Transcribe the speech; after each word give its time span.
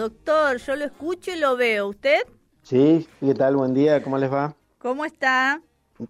doctor, 0.00 0.56
yo 0.56 0.76
lo 0.76 0.84
escucho 0.86 1.30
y 1.30 1.38
lo 1.38 1.56
veo. 1.56 1.88
¿Usted? 1.88 2.20
Sí, 2.62 3.06
¿qué 3.20 3.34
tal? 3.34 3.56
Buen 3.56 3.74
día, 3.74 4.02
¿cómo 4.02 4.16
les 4.16 4.32
va? 4.32 4.56
¿Cómo 4.78 5.04
está? 5.04 5.60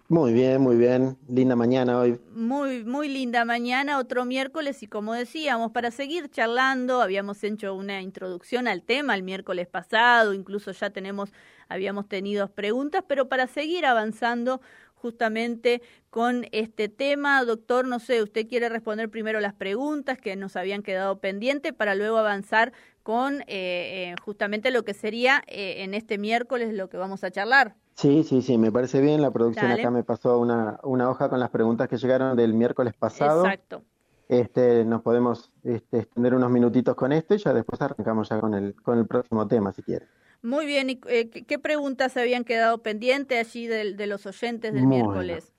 Muy 0.07 0.31
bien, 0.31 0.61
muy 0.61 0.77
bien. 0.77 1.17
Linda 1.27 1.57
mañana 1.57 1.99
hoy. 1.99 2.17
Muy, 2.33 2.85
muy 2.85 3.09
linda 3.09 3.43
mañana, 3.43 3.99
otro 3.99 4.23
miércoles 4.23 4.81
y 4.83 4.87
como 4.87 5.13
decíamos, 5.13 5.71
para 5.73 5.91
seguir 5.91 6.29
charlando, 6.29 7.01
habíamos 7.01 7.43
hecho 7.43 7.75
una 7.75 8.01
introducción 8.01 8.69
al 8.69 8.83
tema 8.83 9.13
el 9.15 9.23
miércoles 9.23 9.67
pasado, 9.67 10.33
incluso 10.33 10.71
ya 10.71 10.91
tenemos, 10.91 11.33
habíamos 11.67 12.07
tenido 12.07 12.47
preguntas, 12.47 13.03
pero 13.05 13.27
para 13.27 13.47
seguir 13.47 13.85
avanzando 13.85 14.61
justamente 15.01 15.81
con 16.09 16.45
este 16.51 16.89
tema. 16.89 17.43
Doctor, 17.43 17.87
no 17.87 17.99
sé, 17.99 18.21
usted 18.21 18.47
quiere 18.47 18.69
responder 18.69 19.09
primero 19.09 19.39
las 19.39 19.53
preguntas 19.53 20.17
que 20.17 20.35
nos 20.35 20.55
habían 20.55 20.83
quedado 20.83 21.19
pendientes 21.19 21.73
para 21.73 21.95
luego 21.95 22.17
avanzar 22.17 22.73
con 23.03 23.41
eh, 23.41 23.45
eh, 23.47 24.15
justamente 24.23 24.69
lo 24.69 24.83
que 24.83 24.93
sería 24.93 25.41
eh, 25.47 25.83
en 25.83 25.93
este 25.95 26.17
miércoles 26.17 26.73
lo 26.73 26.87
que 26.89 26.97
vamos 26.97 27.23
a 27.23 27.31
charlar. 27.31 27.75
Sí, 27.95 28.23
sí, 28.23 28.41
sí, 28.41 28.57
me 28.57 28.71
parece 28.71 29.01
bien. 29.01 29.21
La 29.21 29.31
producción 29.31 29.71
acá 29.71 29.89
me 29.91 30.03
pasó 30.03 30.39
una, 30.39 30.79
una 30.83 31.09
hoja 31.09 31.29
con 31.29 31.39
las 31.39 31.49
preguntas 31.49 31.87
que 31.87 31.97
llegaron 31.97 32.37
del 32.37 32.53
miércoles 32.53 32.93
pasado. 32.93 33.43
Exacto. 33.43 33.83
Este, 34.29 34.85
nos 34.85 35.01
podemos 35.01 35.51
este, 35.63 35.99
extender 35.99 36.33
unos 36.33 36.49
minutitos 36.49 36.95
con 36.95 37.11
esto 37.11 37.35
y 37.35 37.37
ya 37.37 37.53
después 37.53 37.81
arrancamos 37.81 38.29
ya 38.29 38.39
con 38.39 38.53
el, 38.53 38.75
con 38.75 38.97
el 38.97 39.05
próximo 39.05 39.45
tema, 39.47 39.73
si 39.73 39.83
quiere. 39.83 40.07
Muy 40.41 40.65
bien, 40.65 40.89
¿y 40.89 40.99
eh, 41.07 41.29
qué 41.29 41.59
preguntas 41.59 42.17
habían 42.17 42.43
quedado 42.43 42.79
pendientes 42.79 43.47
allí 43.47 43.67
de, 43.67 43.93
de 43.93 44.07
los 44.07 44.25
oyentes 44.25 44.73
del 44.73 44.87
miércoles? 44.87 45.53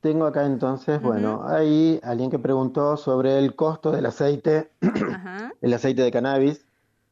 Tengo 0.00 0.24
acá 0.24 0.46
entonces, 0.46 1.00
bueno, 1.02 1.44
hay 1.46 2.00
alguien 2.02 2.30
que 2.30 2.38
preguntó 2.38 2.96
sobre 2.96 3.38
el 3.38 3.54
costo 3.54 3.92
del 3.92 4.06
aceite, 4.06 4.70
el 5.60 5.74
aceite 5.74 6.02
de 6.02 6.10
cannabis. 6.10 6.66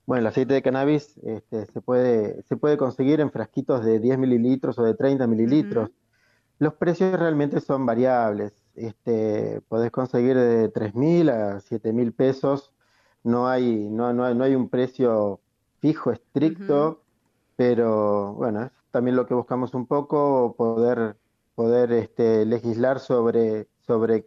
Bueno, 0.07 0.23
el 0.23 0.27
aceite 0.27 0.55
de 0.55 0.63
cannabis 0.63 1.19
este, 1.19 1.67
se, 1.67 1.81
puede, 1.83 2.43
se 2.45 2.57
puede 2.57 2.79
conseguir 2.79 3.21
en 3.21 3.31
frasquitos 3.31 3.85
de 3.85 4.01
10 4.01 4.19
mililitros 4.19 4.79
o 4.79 4.85
de 4.85 4.95
30 4.95 5.27
mililitros. 5.27 5.91
Los 6.59 6.75
precios 6.75 7.13
realmente 7.19 7.61
son 7.61 7.85
variables. 7.85 8.55
Este, 8.75 9.61
podés 9.69 9.91
conseguir 9.91 10.37
de 10.37 10.73
3.000 10.73 11.31
a 11.31 11.61
7.000 11.61 12.15
pesos. 12.15 12.73
No 13.23 13.49
hay, 13.49 13.87
no, 13.91 14.15
no, 14.15 14.33
no 14.33 14.45
hay 14.45 14.55
un 14.55 14.71
precio 14.71 15.41
fijo, 15.81 16.13
estricto, 16.13 17.03
pero 17.57 18.35
bueno, 18.35 18.65
es 18.65 18.73
también 18.91 19.17
lo 19.17 19.27
que 19.27 19.35
buscamos 19.35 19.75
un 19.75 19.87
poco, 19.87 20.55
poder, 20.57 21.17
poder 21.55 21.93
este, 21.93 22.45
legislar 22.47 23.01
sobre, 23.01 23.69
sobre 23.81 24.27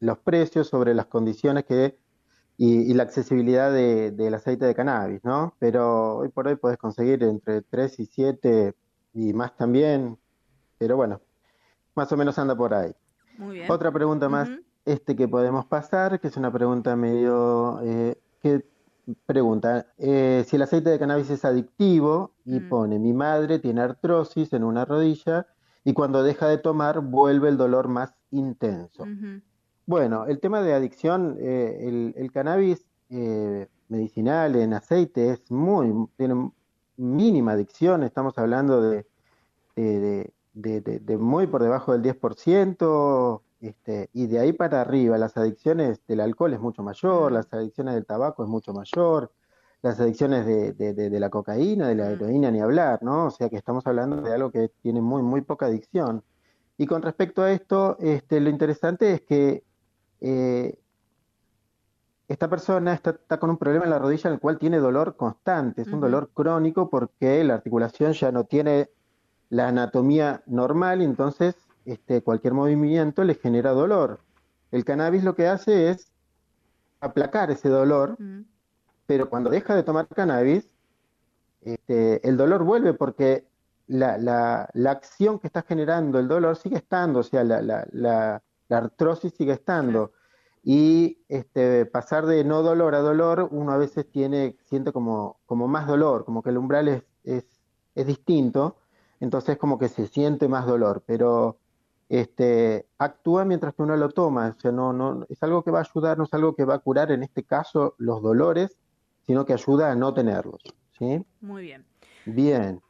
los 0.00 0.18
precios, 0.18 0.68
sobre 0.68 0.94
las 0.94 1.06
condiciones 1.06 1.64
que 1.64 1.98
y, 2.58 2.94
la 2.94 3.02
accesibilidad 3.02 3.72
del 3.72 4.34
aceite 4.34 4.66
de 4.66 4.74
cannabis, 4.74 5.24
¿no? 5.24 5.54
Pero 5.58 6.18
hoy 6.18 6.28
por 6.28 6.46
hoy 6.46 6.56
puedes 6.56 6.78
conseguir 6.78 7.22
entre 7.24 7.62
3 7.62 8.00
y 8.00 8.06
7 8.06 8.74
y 9.14 9.32
más 9.32 9.56
también, 9.56 10.18
pero 10.78 10.96
bueno, 10.96 11.20
más 11.94 12.12
o 12.12 12.16
menos 12.16 12.38
anda 12.38 12.54
por 12.54 12.74
ahí. 12.74 12.92
Muy 13.38 13.56
bien. 13.56 13.70
Otra 13.70 13.90
pregunta 13.90 14.28
más, 14.28 14.48
este 14.84 15.16
que 15.16 15.26
podemos 15.26 15.66
pasar, 15.66 16.20
que 16.20 16.28
es 16.28 16.36
una 16.36 16.52
pregunta 16.52 16.94
medio 16.94 17.80
eh, 17.82 18.16
que 18.40 18.64
pregunta, 19.26 19.86
eh, 19.98 20.44
si 20.46 20.56
el 20.56 20.62
aceite 20.62 20.90
de 20.90 20.98
cannabis 20.98 21.30
es 21.30 21.44
adictivo 21.44 22.32
y 22.44 22.60
mm. 22.60 22.68
pone, 22.68 22.98
mi 22.98 23.12
madre 23.12 23.58
tiene 23.58 23.80
artrosis 23.80 24.52
en 24.52 24.64
una 24.64 24.84
rodilla 24.84 25.46
y 25.84 25.92
cuando 25.92 26.22
deja 26.22 26.48
de 26.48 26.58
tomar 26.58 27.00
vuelve 27.00 27.48
el 27.48 27.56
dolor 27.56 27.88
más 27.88 28.14
intenso. 28.30 29.04
Bueno, 29.86 30.26
el 30.26 30.38
tema 30.38 30.62
de 30.62 30.74
adicción, 30.74 31.36
eh, 31.40 32.14
el, 32.16 32.30
cannabis 32.32 32.86
eh, 33.10 33.66
medicinal 33.88 34.54
en 34.56 34.74
aceite 34.74 35.30
es 35.30 35.50
muy, 35.50 35.92
tiene 36.16 36.50
mínima 36.96 37.52
adicción, 37.52 38.04
estamos 38.04 38.38
hablando 38.38 38.80
de, 38.80 39.04
de, 39.74 40.32
de 40.54 41.18
muy 41.18 41.48
por 41.48 41.62
debajo 41.62 41.92
del 41.92 42.02
10%, 42.02 43.40
este, 43.62 44.10
y 44.12 44.26
de 44.26 44.40
ahí 44.40 44.52
para 44.52 44.80
arriba, 44.80 45.16
las 45.18 45.36
adicciones 45.36 46.04
del 46.08 46.20
alcohol 46.20 46.52
es 46.52 46.60
mucho 46.60 46.82
mayor, 46.82 47.30
las 47.30 47.52
adicciones 47.52 47.94
del 47.94 48.04
tabaco 48.04 48.42
es 48.42 48.48
mucho 48.48 48.72
mayor, 48.74 49.30
las 49.82 50.00
adicciones 50.00 50.44
de, 50.44 50.72
de, 50.72 51.20
la 51.20 51.30
cocaína, 51.30 51.88
de 51.88 51.94
la 51.94 52.10
heroína, 52.10 52.50
ni 52.50 52.60
hablar, 52.60 53.02
¿no? 53.02 53.26
O 53.26 53.30
sea 53.30 53.48
que 53.48 53.56
estamos 53.56 53.86
hablando 53.86 54.20
de 54.20 54.34
algo 54.34 54.50
que 54.50 54.70
tiene 54.82 55.00
muy, 55.00 55.22
muy 55.22 55.42
poca 55.42 55.66
adicción. 55.66 56.24
Y 56.76 56.86
con 56.86 57.02
respecto 57.02 57.42
a 57.42 57.52
esto, 57.52 57.96
este, 58.00 58.40
lo 58.40 58.50
interesante 58.50 59.12
es 59.12 59.20
que 59.22 59.64
eh, 60.20 60.78
esta 62.26 62.48
persona 62.48 62.94
está, 62.94 63.10
está, 63.10 63.38
con 63.38 63.50
un 63.50 63.58
problema 63.58 63.84
en 63.84 63.90
la 63.90 63.98
rodilla 63.98 64.28
en 64.28 64.34
el 64.34 64.40
cual 64.40 64.58
tiene 64.58 64.78
dolor 64.78 65.16
constante, 65.16 65.82
es 65.82 65.88
un 65.88 66.00
dolor 66.00 66.30
crónico 66.34 66.90
porque 66.90 67.44
la 67.44 67.54
articulación 67.54 68.12
ya 68.12 68.32
no 68.32 68.44
tiene 68.44 68.90
la 69.50 69.68
anatomía 69.68 70.42
normal, 70.46 71.02
y 71.02 71.04
entonces 71.04 71.56
este, 71.84 72.22
cualquier 72.22 72.54
movimiento 72.54 73.24
le 73.24 73.34
genera 73.34 73.70
dolor. 73.70 74.20
El 74.70 74.84
cannabis 74.84 75.24
lo 75.24 75.34
que 75.34 75.48
hace 75.48 75.90
es 75.90 76.12
aplacar 77.00 77.50
ese 77.50 77.68
dolor, 77.68 78.16
mm. 78.18 78.44
pero 79.06 79.28
cuando 79.28 79.50
deja 79.50 79.74
de 79.74 79.82
tomar 79.82 80.08
cannabis, 80.08 80.68
este, 81.60 82.26
el 82.26 82.36
dolor 82.36 82.64
vuelve 82.64 82.94
porque 82.94 83.46
la, 83.86 84.18
la, 84.18 84.68
la, 84.72 84.90
acción 84.90 85.38
que 85.38 85.48
está 85.48 85.62
generando 85.62 86.18
el 86.18 86.28
dolor 86.28 86.56
sigue 86.56 86.76
estando, 86.76 87.20
o 87.20 87.22
sea, 87.22 87.44
la, 87.44 87.60
la 87.62 88.42
artrosis 88.78 89.34
sigue 89.34 89.52
estando. 89.52 90.12
Y 90.64 91.18
este, 91.28 91.86
pasar 91.86 92.26
de 92.26 92.44
no 92.44 92.62
dolor 92.62 92.94
a 92.94 93.00
dolor, 93.00 93.48
uno 93.50 93.72
a 93.72 93.76
veces 93.76 94.08
tiene, 94.10 94.56
siente 94.62 94.92
como, 94.92 95.40
como 95.46 95.66
más 95.66 95.86
dolor, 95.86 96.24
como 96.24 96.42
que 96.42 96.50
el 96.50 96.58
umbral 96.58 96.88
es, 96.88 97.02
es, 97.24 97.44
es 97.94 98.06
distinto, 98.06 98.76
entonces 99.18 99.58
como 99.58 99.78
que 99.78 99.88
se 99.88 100.06
siente 100.06 100.48
más 100.48 100.66
dolor, 100.66 101.02
pero 101.04 101.58
este, 102.12 102.86
actúa 102.98 103.46
mientras 103.46 103.74
que 103.74 103.80
uno 103.80 103.96
lo 103.96 104.10
toma, 104.10 104.54
o 104.54 104.60
sea, 104.60 104.70
no, 104.70 104.92
no, 104.92 105.24
es 105.30 105.42
algo 105.42 105.64
que 105.64 105.70
va 105.70 105.78
a 105.78 105.88
ayudar, 105.90 106.18
no 106.18 106.24
es 106.24 106.34
algo 106.34 106.54
que 106.54 106.66
va 106.66 106.74
a 106.74 106.78
curar 106.78 107.10
en 107.10 107.22
este 107.22 107.42
caso 107.42 107.94
los 107.96 108.20
dolores, 108.20 108.76
sino 109.26 109.46
que 109.46 109.54
ayuda 109.54 109.90
a 109.90 109.94
no 109.94 110.12
tenerlos, 110.12 110.60
¿sí? 110.98 111.24
Muy 111.40 111.62
bien. 111.62 111.86
Bien. 112.26 112.82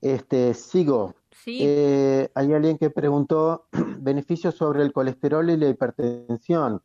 Este, 0.00 0.54
sigo. 0.54 1.16
Sí. 1.32 1.58
Eh, 1.62 2.30
hay 2.32 2.52
alguien 2.52 2.78
que 2.78 2.90
preguntó 2.90 3.66
beneficios 3.98 4.54
sobre 4.54 4.84
el 4.84 4.92
colesterol 4.92 5.50
y 5.50 5.56
la 5.56 5.68
hipertensión. 5.70 6.80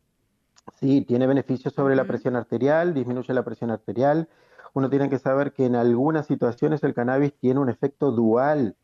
Sí, 0.80 1.02
tiene 1.02 1.28
beneficios 1.28 1.72
sobre 1.72 1.94
la 1.94 2.04
presión 2.04 2.34
arterial, 2.34 2.94
disminuye 2.94 3.32
la 3.32 3.44
presión 3.44 3.70
arterial. 3.70 4.28
Uno 4.72 4.90
tiene 4.90 5.08
que 5.08 5.20
saber 5.20 5.52
que 5.52 5.66
en 5.66 5.76
algunas 5.76 6.26
situaciones 6.26 6.82
el 6.82 6.94
cannabis 6.94 7.32
tiene 7.38 7.60
un 7.60 7.68
efecto 7.68 8.10
dual 8.10 8.76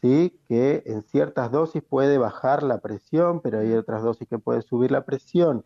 que 0.00 0.82
en 0.86 1.02
ciertas 1.04 1.50
dosis 1.50 1.82
puede 1.82 2.18
bajar 2.18 2.62
la 2.62 2.78
presión, 2.78 3.40
pero 3.40 3.60
hay 3.60 3.72
otras 3.72 4.02
dosis 4.02 4.28
que 4.28 4.38
puede 4.38 4.62
subir 4.62 4.90
la 4.90 5.04
presión. 5.04 5.64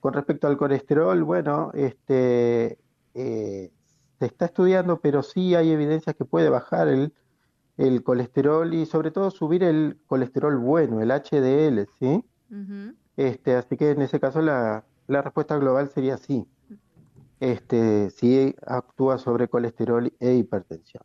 Con 0.00 0.12
respecto 0.12 0.46
al 0.46 0.58
colesterol, 0.58 1.22
bueno, 1.24 1.70
este, 1.74 2.78
eh, 3.14 3.72
se 4.18 4.26
está 4.26 4.44
estudiando, 4.44 5.00
pero 5.00 5.22
sí 5.22 5.54
hay 5.54 5.70
evidencias 5.70 6.14
que 6.16 6.24
puede 6.24 6.50
bajar 6.50 6.88
el, 6.88 7.14
el, 7.78 8.02
colesterol 8.02 8.74
y 8.74 8.84
sobre 8.84 9.10
todo 9.10 9.30
subir 9.30 9.64
el 9.64 9.98
colesterol 10.06 10.56
bueno, 10.58 11.00
el 11.00 11.10
HDL, 11.10 11.88
¿sí? 11.98 12.24
este, 13.16 13.56
así 13.56 13.76
que 13.76 13.90
en 13.90 14.02
ese 14.02 14.20
caso 14.20 14.42
la, 14.42 14.84
la 15.06 15.22
respuesta 15.22 15.56
global 15.56 15.88
sería 15.88 16.18
sí. 16.18 16.46
Este, 17.40 18.10
sí 18.10 18.54
actúa 18.66 19.16
sobre 19.16 19.48
colesterol 19.48 20.12
e 20.20 20.34
hipertensión. 20.34 21.02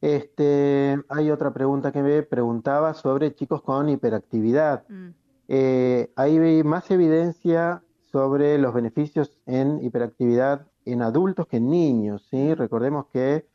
Este, 0.00 1.02
hay 1.08 1.30
otra 1.30 1.52
pregunta 1.52 1.92
que 1.92 2.02
me 2.02 2.22
preguntaba 2.22 2.94
sobre 2.94 3.34
chicos 3.34 3.62
con 3.62 3.88
hiperactividad. 3.88 4.88
Mm. 4.88 5.08
Eh, 5.48 6.12
hay 6.16 6.62
más 6.62 6.90
evidencia 6.90 7.82
sobre 8.10 8.58
los 8.58 8.72
beneficios 8.72 9.36
en 9.46 9.82
hiperactividad 9.84 10.66
en 10.84 11.02
adultos 11.02 11.46
que 11.46 11.58
en 11.58 11.70
niños. 11.70 12.26
¿sí? 12.30 12.54
Recordemos 12.54 13.06
que 13.12 13.46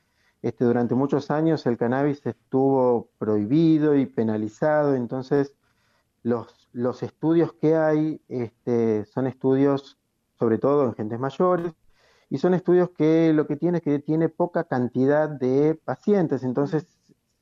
este, 0.41 0.65
durante 0.65 0.95
muchos 0.95 1.31
años 1.31 1.65
el 1.65 1.77
cannabis 1.77 2.25
estuvo 2.25 3.09
prohibido 3.17 3.95
y 3.95 4.05
penalizado, 4.05 4.93
entonces 4.93 5.55
los, 6.21 6.69
los 6.71 7.01
estudios 7.03 7.53
que 7.53 7.75
hay 7.75 8.21
este, 8.27 9.05
son 9.05 9.27
estudios 9.27 9.97
sobre 10.37 10.57
todo 10.57 10.85
en 10.85 10.93
gentes 10.93 11.19
mayores, 11.19 11.73
y 12.29 12.37
son 12.37 12.53
estudios 12.53 12.89
que 12.91 13.33
lo 13.33 13.47
que 13.47 13.55
tiene 13.55 13.77
es 13.77 13.83
que 13.83 13.99
tiene 13.99 14.29
poca 14.29 14.63
cantidad 14.65 15.29
de 15.29 15.79
pacientes, 15.83 16.43
entonces 16.43 16.85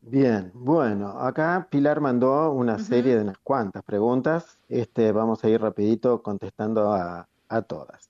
Bien, 0.01 0.51
bueno, 0.53 1.19
acá 1.19 1.67
Pilar 1.69 1.99
mandó 1.99 2.51
una 2.51 2.79
serie 2.79 3.15
de 3.15 3.23
unas 3.23 3.39
cuantas 3.39 3.83
preguntas. 3.83 4.57
Este, 4.69 5.11
vamos 5.11 5.43
a 5.43 5.49
ir 5.49 5.59
rapidito 5.59 6.21
contestando 6.21 6.93
a, 6.93 7.27
a 7.49 7.61
todas. 7.63 8.09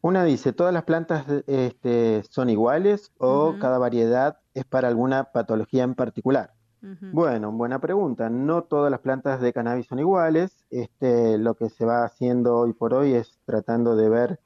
Una 0.00 0.24
dice, 0.24 0.52
¿todas 0.52 0.72
las 0.72 0.84
plantas 0.84 1.26
este, 1.46 2.22
son 2.30 2.50
iguales 2.50 3.12
o 3.18 3.56
cada 3.60 3.78
variedad 3.78 4.38
es 4.54 4.64
para 4.64 4.88
alguna 4.88 5.24
patología 5.32 5.82
en 5.82 5.94
particular? 5.94 6.54
Bueno, 6.80 7.50
buena 7.52 7.80
pregunta. 7.80 8.30
No 8.30 8.62
todas 8.62 8.90
las 8.90 9.00
plantas 9.00 9.40
de 9.40 9.52
cannabis 9.52 9.86
son 9.86 9.98
iguales. 9.98 10.64
Este, 10.70 11.38
lo 11.38 11.54
que 11.54 11.68
se 11.68 11.84
va 11.84 12.04
haciendo 12.04 12.56
hoy 12.56 12.72
por 12.72 12.94
hoy 12.94 13.14
es 13.14 13.40
tratando 13.44 13.96
de 13.96 14.08
ver 14.08 14.40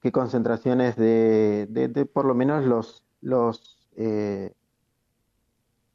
qué 0.00 0.12
concentraciones 0.12 0.96
de, 0.96 1.66
de, 1.68 2.06
por 2.06 2.24
lo 2.24 2.34
menos 2.34 2.64
los, 2.64 3.04
los 3.20 3.88
eh, 3.96 4.52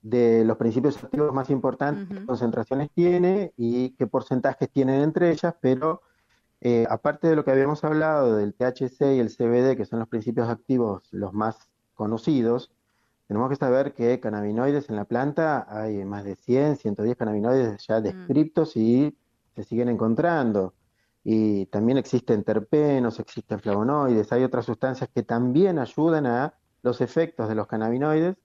de 0.01 0.45
los 0.45 0.57
principios 0.57 1.03
activos 1.03 1.33
más 1.33 1.49
importantes, 1.49 2.25
concentraciones 2.25 2.89
tiene 2.93 3.53
y 3.57 3.91
qué 3.91 4.07
porcentajes 4.07 4.69
tienen 4.69 5.01
entre 5.01 5.31
ellas, 5.31 5.55
pero 5.59 6.01
eh, 6.61 6.87
aparte 6.89 7.27
de 7.27 7.35
lo 7.35 7.43
que 7.43 7.51
habíamos 7.51 7.83
hablado 7.83 8.37
del 8.37 8.53
THC 8.53 9.15
y 9.15 9.19
el 9.19 9.29
CBD, 9.29 9.75
que 9.75 9.85
son 9.85 9.99
los 9.99 10.07
principios 10.07 10.49
activos 10.49 11.07
los 11.11 11.33
más 11.33 11.69
conocidos, 11.93 12.71
tenemos 13.27 13.49
que 13.49 13.55
saber 13.55 13.93
que 13.93 14.19
cannabinoides 14.19 14.89
en 14.89 14.95
la 14.95 15.05
planta 15.05 15.67
hay 15.69 16.05
más 16.05 16.23
de 16.23 16.35
100, 16.35 16.77
110 16.77 17.17
cannabinoides 17.17 17.85
ya 17.85 17.99
mm. 17.99 18.03
descriptos 18.03 18.77
y 18.77 19.15
se 19.55 19.63
siguen 19.63 19.89
encontrando. 19.89 20.73
Y 21.23 21.65
también 21.65 21.97
existen 21.97 22.43
terpenos, 22.43 23.19
existen 23.19 23.59
flavonoides, 23.59 24.31
hay 24.31 24.43
otras 24.43 24.65
sustancias 24.65 25.09
que 25.13 25.23
también 25.23 25.77
ayudan 25.77 26.25
a 26.25 26.53
los 26.83 27.01
efectos 27.01 27.49
de 27.49 27.55
los 27.55 27.67
cannabinoides. 27.67 28.37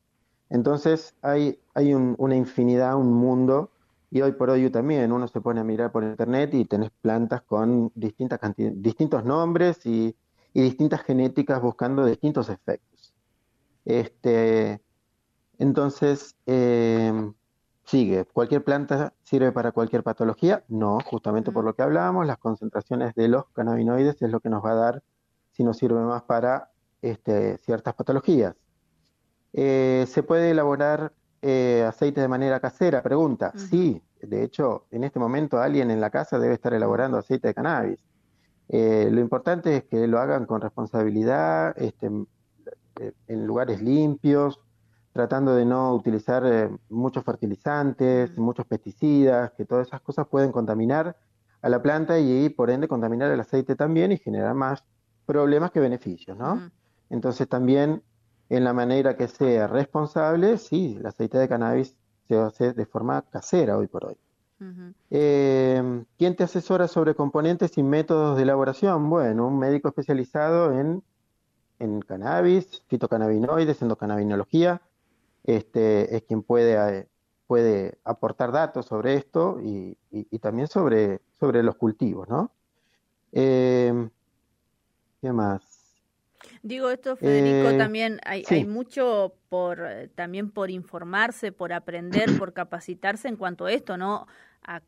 Entonces 0.51 1.15
hay, 1.23 1.61
hay 1.75 1.95
una 1.95 2.35
infinidad, 2.35 2.97
un 2.97 3.13
mundo 3.13 3.71
y 4.13 4.21
hoy 4.21 4.33
por 4.33 4.51
hoy 4.51 4.69
también 4.69 5.11
uno 5.11 5.27
se 5.27 5.41
pone 5.41 5.61
a 5.61 5.65
mirar 5.65 5.91
por 5.91 6.05
internet 6.05 6.53
y 6.53 6.67
tenés 6.67 6.91
plantas 7.01 7.41
con 7.41 7.91
distintas 7.95 8.39
distintos 8.57 9.25
nombres 9.25 9.87
y, 9.87 10.15
distintas 10.53 11.03
genéticas 11.03 11.63
buscando 11.63 12.05
distintos 12.05 12.51
efectos. 12.51 12.92
Este, 13.85 14.81
entonces, 15.59 16.37
em, 16.47 17.35
sigue, 17.85 18.25
¿cualquier 18.25 18.65
planta 18.65 19.13
sirve 19.23 19.53
para 19.53 19.73
cualquier 19.73 20.03
patología? 20.03 20.65
No, 20.69 20.99
justamente 21.05 21.53
por 21.53 21.65
lo 21.65 21.75
que 21.75 21.83
hablábamos, 21.83 22.27
las 22.27 22.39
concentraciones 22.39 23.15
de 23.15 23.29
los 23.29 23.47
cannabinoides 23.51 24.21
es 24.23 24.31
lo 24.31 24.41
que 24.41 24.49
nos 24.49 24.65
va 24.65 24.73
a 24.73 24.77
dar 24.77 25.03
si 25.51 25.65
nos 25.65 25.77
sirve 25.77 26.01
más 26.01 26.23
para 26.23 26.71
este, 27.03 27.59
ciertas 27.59 27.95
patologías. 27.95 28.55
Eh, 29.53 30.07
se 30.09 30.23
puede 30.23 30.51
elaborar 30.51 31.13
eh, 31.43 31.85
aceite 31.87 32.21
de 32.21 32.29
manera 32.29 32.61
casera? 32.61 33.03
Pregunta. 33.03 33.53
Sí, 33.57 34.01
de 34.21 34.45
hecho, 34.45 34.87
en 34.93 35.03
este 35.03 35.19
momento 35.19 35.59
alguien 35.59 35.91
en 35.91 36.01
la 36.01 36.11
casa 36.11 36.39
debe 36.39 36.55
estar 36.55 36.73
elaborando 36.73 37.19
aceite 37.19 37.49
de 37.49 37.55
cannabis. 37.55 37.99
Eh, 38.69 39.09
lo 39.11 39.21
importante 39.21 39.77
es 39.77 39.85
que 39.85 40.07
lo 40.07 40.21
hagan 40.21 40.47
con 40.47 40.61
responsabilidad, 40.61 41.75
este, 41.77 42.11
en 43.29 43.47
lugares 43.47 43.83
limpios, 43.83 44.61
tratando 45.13 45.55
de 45.55 45.65
no 45.65 45.95
utilizar 45.95 46.45
eh, 46.47 46.71
muchos 46.89 47.25
fertilizantes, 47.25 48.37
muchos 48.37 48.67
pesticidas, 48.67 49.53
que 49.53 49.65
todas 49.65 49.87
esas 49.87 50.01
cosas 50.01 50.27
pueden 50.27 50.53
contaminar 50.53 51.17
a 51.61 51.69
la 51.69 51.83
planta 51.83 52.19
y 52.19 52.49
por 52.49 52.71
ende 52.71 52.89
contaminar 52.89 53.31
el 53.31 53.41
aceite 53.41 53.77
también 53.77 54.13
y 54.13 54.19
generar 54.19 54.55
más 54.55 54.85
problemas 55.27 55.71
que 55.71 55.81
beneficios, 55.81 56.37
¿no? 56.37 56.71
Entonces 57.11 57.49
también 57.49 58.03
en 58.49 58.65
la 58.65 58.73
manera 58.73 59.17
que 59.17 59.29
sea 59.29 59.67
responsable, 59.67 60.59
sí, 60.59 60.97
el 60.99 61.07
aceite 61.07 61.39
de 61.39 61.49
cannabis 61.49 61.97
se 62.27 62.39
hace 62.39 62.73
de 62.73 62.87
forma 62.87 63.23
casera 63.23 63.77
hoy 63.79 63.87
por 63.87 64.07
hoy. 64.07 64.17
Eh, 65.11 66.05
¿Quién 66.17 66.37
te 66.37 66.45
asesora 66.45 66.87
sobre 66.87 67.17
componentes 67.17 67.77
y 67.79 67.83
métodos 67.83 68.37
de 68.37 68.45
elaboración? 68.45 69.11
Bueno, 69.11 69.49
un 69.49 69.59
médico 69.59 69.89
especializado 69.89 70.79
en, 70.79 71.03
en 71.79 72.01
cannabis, 72.01 72.83
fitocannabinoides, 72.89 73.83
endocannabinología, 73.83 74.81
este, 75.45 76.17
es 76.17 76.23
quien 76.23 76.43
puede, 76.43 76.99
eh, 76.99 77.09
puede 77.47 77.99
aportar 78.05 78.53
datos 78.53 78.87
sobre 78.87 79.15
esto 79.15 79.59
y, 79.63 79.97
también 80.39 80.69
sobre, 80.69 81.21
sobre 81.39 81.63
los 81.63 81.77
cultivos, 81.77 82.29
¿no? 82.29 82.51
Eh, 83.33 84.09
¿Qué 85.21 85.33
más? 85.33 85.63
Digo 86.63 86.91
esto, 86.91 87.17
Federico, 87.17 87.71
eh, 87.71 87.79
también 87.79 88.21
hay, 88.25 88.45
hay, 88.49 88.65
mucho 88.65 89.35
por 89.49 89.85
también 90.15 90.51
por 90.51 90.71
informarse, 90.71 91.53
por 91.53 91.73
aprender, 91.73 92.39
por 92.39 92.53
capacitarse 92.55 93.29
en 93.29 93.37
cuanto 93.37 93.67
a 93.67 93.73
esto, 93.73 93.97
¿no? 93.97 94.27
A 94.63 94.81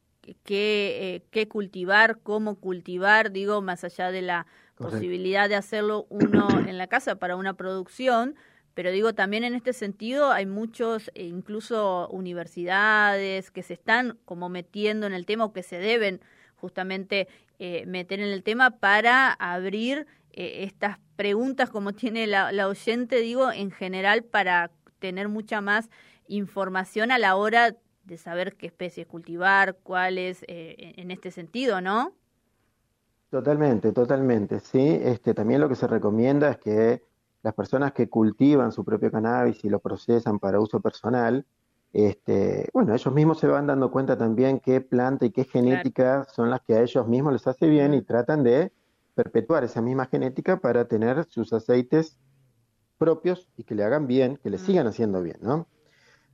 qué, 0.44 1.14
eh, 1.16 1.22
qué 1.30 1.48
cultivar, 1.48 2.20
cómo 2.22 2.56
cultivar, 2.56 3.30
digo, 3.30 3.60
más 3.60 3.84
allá 3.84 4.10
de 4.10 4.22
la 4.22 4.46
posibilidad 4.76 5.48
de 5.48 5.56
hacerlo 5.56 6.06
uno 6.08 6.48
en 6.68 6.78
la 6.78 6.86
casa 6.86 7.16
para 7.16 7.36
una 7.36 7.54
producción, 7.54 8.36
pero 8.74 8.90
digo, 8.90 9.14
también 9.14 9.44
en 9.44 9.54
este 9.54 9.72
sentido 9.72 10.32
hay 10.32 10.46
muchos, 10.46 11.10
e 11.14 11.24
incluso 11.24 12.08
universidades 12.08 13.50
que 13.50 13.62
se 13.62 13.74
están 13.74 14.18
como 14.24 14.48
metiendo 14.48 15.06
en 15.06 15.14
el 15.14 15.26
tema 15.26 15.44
o 15.44 15.52
que 15.52 15.62
se 15.62 15.78
deben 15.78 16.20
justamente 16.56 17.28
eh, 17.58 17.84
meter 17.86 18.20
en 18.20 18.30
el 18.30 18.42
tema 18.42 18.78
para 18.78 19.32
abrir 19.32 20.06
eh, 20.32 20.64
estas 20.64 20.98
preguntas 21.14 21.70
como 21.70 21.92
tiene 21.92 22.26
la, 22.26 22.66
oyente, 22.66 23.20
digo, 23.20 23.52
en 23.52 23.70
general 23.70 24.24
para 24.24 24.72
tener 24.98 25.28
mucha 25.28 25.60
más 25.60 25.88
información 26.26 27.12
a 27.12 27.18
la 27.18 27.36
hora 27.36 27.76
de 28.02 28.18
saber 28.18 28.56
qué 28.56 28.66
especies 28.66 29.06
cultivar, 29.06 29.76
cuáles, 29.82 30.42
eh, 30.48 30.94
en 30.96 31.10
este 31.10 31.30
sentido, 31.30 31.80
¿no? 31.80 32.14
Totalmente, 33.34 33.90
totalmente, 33.90 34.60
sí. 34.60 35.00
Este, 35.02 35.34
también 35.34 35.60
lo 35.60 35.68
que 35.68 35.74
se 35.74 35.88
recomienda 35.88 36.50
es 36.50 36.58
que 36.58 37.02
las 37.42 37.52
personas 37.52 37.90
que 37.92 38.08
cultivan 38.08 38.70
su 38.70 38.84
propio 38.84 39.10
cannabis 39.10 39.64
y 39.64 39.68
lo 39.68 39.80
procesan 39.80 40.38
para 40.38 40.60
uso 40.60 40.78
personal, 40.78 41.44
este, 41.92 42.68
bueno, 42.72 42.94
ellos 42.94 43.12
mismos 43.12 43.40
se 43.40 43.48
van 43.48 43.66
dando 43.66 43.90
cuenta 43.90 44.16
también 44.16 44.60
qué 44.60 44.80
planta 44.80 45.26
y 45.26 45.32
qué 45.32 45.42
genética 45.42 46.28
son 46.32 46.48
las 46.48 46.60
que 46.60 46.74
a 46.74 46.82
ellos 46.82 47.08
mismos 47.08 47.32
les 47.32 47.44
hace 47.48 47.68
bien 47.68 47.92
y 47.94 48.02
tratan 48.02 48.44
de 48.44 48.70
perpetuar 49.16 49.64
esa 49.64 49.82
misma 49.82 50.06
genética 50.06 50.60
para 50.60 50.84
tener 50.86 51.24
sus 51.24 51.52
aceites 51.52 52.16
propios 52.98 53.48
y 53.56 53.64
que 53.64 53.74
le 53.74 53.82
hagan 53.82 54.06
bien, 54.06 54.36
que 54.44 54.48
le 54.48 54.58
sigan 54.58 54.86
haciendo 54.86 55.20
bien, 55.20 55.38
¿no? 55.40 55.66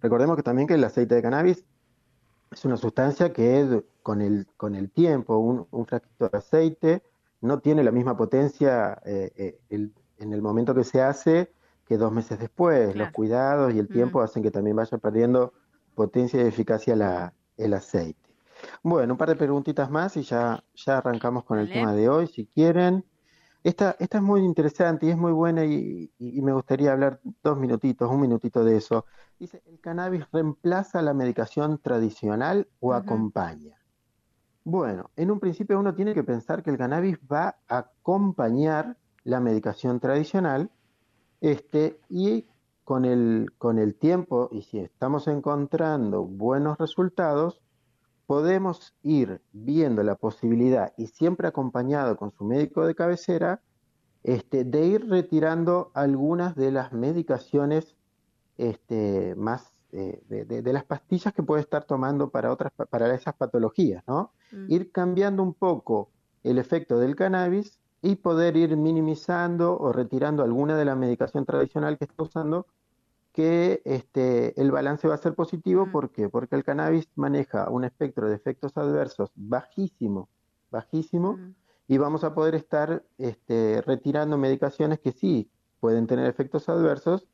Recordemos 0.02 0.36
que 0.36 0.42
también 0.42 0.68
que 0.68 0.74
el 0.74 0.84
aceite 0.84 1.14
de 1.14 1.22
cannabis 1.22 1.64
es 2.50 2.64
una 2.64 2.76
sustancia 2.76 3.32
que 3.32 3.84
con 4.02 4.20
el, 4.20 4.46
con 4.56 4.74
el 4.74 4.90
tiempo, 4.90 5.38
un, 5.38 5.66
un 5.70 5.86
frasquito 5.86 6.28
de 6.28 6.38
aceite 6.38 7.02
no 7.40 7.60
tiene 7.60 7.82
la 7.84 7.90
misma 7.90 8.16
potencia 8.16 9.00
eh, 9.04 9.58
eh, 9.70 9.90
en 10.18 10.32
el 10.32 10.42
momento 10.42 10.74
que 10.74 10.84
se 10.84 11.00
hace 11.00 11.52
que 11.86 11.96
dos 11.96 12.12
meses 12.12 12.38
después. 12.38 12.94
Los 12.94 13.10
cuidados 13.10 13.74
y 13.74 13.78
el 13.78 13.88
tiempo 13.88 14.20
hacen 14.20 14.42
que 14.42 14.50
también 14.50 14.76
vaya 14.76 14.98
perdiendo 14.98 15.52
potencia 15.94 16.40
y 16.40 16.46
eficacia 16.46 16.94
la, 16.94 17.34
el 17.56 17.74
aceite. 17.74 18.30
Bueno, 18.82 19.14
un 19.14 19.18
par 19.18 19.28
de 19.28 19.36
preguntitas 19.36 19.90
más 19.90 20.16
y 20.16 20.22
ya, 20.22 20.62
ya 20.74 20.98
arrancamos 20.98 21.44
con 21.44 21.58
el 21.58 21.68
tema 21.72 21.94
de 21.94 22.08
hoy, 22.08 22.26
si 22.26 22.46
quieren. 22.46 23.04
Esta, 23.62 23.94
esta 23.98 24.18
es 24.18 24.24
muy 24.24 24.40
interesante 24.40 25.06
y 25.06 25.10
es 25.10 25.18
muy 25.18 25.32
buena 25.32 25.64
y, 25.64 26.10
me 26.18 26.52
gustaría 26.52 26.92
hablar 26.92 27.20
dos 27.42 27.58
minutitos, 27.58 28.10
un 28.10 28.20
minutito 28.20 28.64
de 28.64 28.76
eso. 28.76 29.04
Dice, 29.38 29.62
¿el 29.66 29.78
cannabis 29.80 30.24
reemplaza 30.32 31.02
la 31.02 31.12
medicación 31.12 31.78
tradicional 31.78 32.68
o 32.80 32.94
acompaña? 32.94 33.76
Bueno, 34.64 35.10
en 35.16 35.30
un 35.30 35.40
principio 35.40 35.78
uno 35.78 35.94
tiene 35.94 36.14
que 36.14 36.24
pensar 36.24 36.62
que 36.62 36.70
el 36.70 36.78
cannabis 36.78 37.18
va 37.30 37.56
a 37.68 37.78
acompañar 37.78 38.96
la 39.24 39.40
medicación 39.40 40.00
tradicional 40.00 40.70
este, 41.40 42.00
y 42.08 42.46
con 42.84 43.04
el, 43.04 43.52
con 43.58 43.78
el 43.78 43.94
tiempo 43.94 44.48
y 44.52 44.62
si 44.62 44.78
estamos 44.78 45.28
encontrando 45.28 46.24
buenos 46.24 46.78
resultados, 46.78 47.60
podemos 48.30 48.94
ir 49.02 49.40
viendo 49.50 50.04
la 50.04 50.14
posibilidad, 50.14 50.92
y 50.96 51.08
siempre 51.08 51.48
acompañado 51.48 52.16
con 52.16 52.30
su 52.30 52.44
médico 52.44 52.86
de 52.86 52.94
cabecera, 52.94 53.60
este, 54.22 54.62
de 54.62 54.86
ir 54.86 55.08
retirando 55.08 55.90
algunas 55.94 56.54
de 56.54 56.70
las 56.70 56.92
medicaciones 56.92 57.96
este, 58.56 59.34
más 59.34 59.72
eh, 59.90 60.22
de, 60.28 60.72
las 60.72 60.84
pastillas 60.84 61.34
que 61.34 61.42
puede 61.42 61.62
estar 61.62 61.82
tomando 61.86 62.30
para, 62.30 62.52
otras, 62.52 62.72
para 62.88 63.12
esas 63.12 63.34
patologías, 63.34 64.04
¿no? 64.06 64.30
Mm. 64.52 64.66
Ir 64.68 64.92
cambiando 64.92 65.42
un 65.42 65.52
poco 65.52 66.12
el 66.44 66.58
efecto 66.58 67.00
del 67.00 67.16
cannabis 67.16 67.80
y 68.00 68.14
poder 68.14 68.56
ir 68.56 68.76
minimizando 68.76 69.76
o 69.76 69.92
retirando 69.92 70.44
alguna 70.44 70.76
de 70.76 70.84
la 70.84 70.94
medicación 70.94 71.44
tradicional 71.44 71.98
que 71.98 72.04
está 72.04 72.22
usando, 72.22 72.68
que 73.40 73.80
este, 73.86 74.60
el 74.60 74.70
balance 74.70 75.08
va 75.08 75.14
a 75.14 75.16
ser 75.16 75.34
positivo. 75.34 75.90
¿Por 75.90 76.10
qué? 76.10 76.28
Porque 76.28 76.56
el 76.56 76.62
cannabis 76.62 77.08
maneja 77.14 77.70
un 77.70 77.84
espectro 77.84 78.28
de 78.28 78.36
efectos 78.36 78.76
adversos 78.76 79.30
bajísimo, 79.34 80.28
bajísimo, 80.70 81.38
y 81.88 81.96
vamos 81.96 82.22
a 82.22 82.34
poder 82.34 82.54
estar 82.54 83.02
este, 83.16 83.80
retirando 83.80 84.36
medicaciones 84.36 85.00
que 85.00 85.12
sí 85.12 85.50
pueden 85.80 86.06
tener 86.06 86.26
efectos 86.26 86.68
adversos. 86.68 87.26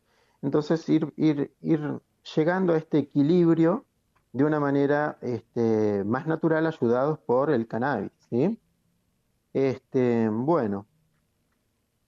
Entonces, 0.42 0.88
ir, 0.88 1.12
ir, 1.16 1.52
ir 1.60 2.00
llegando 2.36 2.74
a 2.74 2.76
este 2.76 2.98
equilibrio 2.98 3.84
de 4.32 4.44
una 4.44 4.60
manera 4.60 5.18
este, 5.22 6.04
más 6.04 6.28
natural 6.28 6.68
ayudados 6.68 7.18
por 7.18 7.50
el 7.50 7.66
cannabis. 7.66 8.12
¿sí? 8.30 8.60
Este, 9.52 10.28
bueno, 10.28 10.86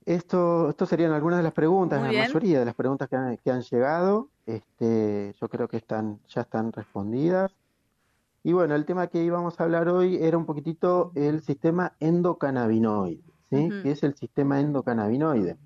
esto, 0.09 0.71
esto 0.71 0.87
serían 0.87 1.13
algunas 1.13 1.39
de 1.39 1.43
las 1.43 1.53
preguntas, 1.53 2.01
la 2.01 2.09
mayoría 2.09 2.59
de 2.59 2.65
las 2.65 2.75
preguntas 2.75 3.11
que 3.11 3.17
han, 3.17 3.37
que 3.37 3.51
han 3.51 3.61
llegado. 3.61 4.31
Este, 4.47 5.35
yo 5.39 5.49
creo 5.49 5.69
que 5.69 5.77
están, 5.77 6.19
ya 6.29 6.41
están 6.41 6.73
respondidas. 6.73 7.55
Y 8.43 8.55
bueno, 8.55 8.75
el 8.75 8.87
tema 8.87 9.09
que 9.09 9.23
íbamos 9.23 9.61
a 9.61 9.65
hablar 9.65 9.91
hoy 9.91 10.17
era 10.17 10.39
un 10.39 10.47
poquitito 10.47 11.13
el 11.15 11.43
sistema 11.43 11.93
endocannabinoide, 12.01 13.23
¿sí? 13.51 13.69
¿Qué 13.83 13.91
es 13.91 14.03
el 14.03 14.15
sistema 14.15 14.61
endocannabinoide? 14.61 15.59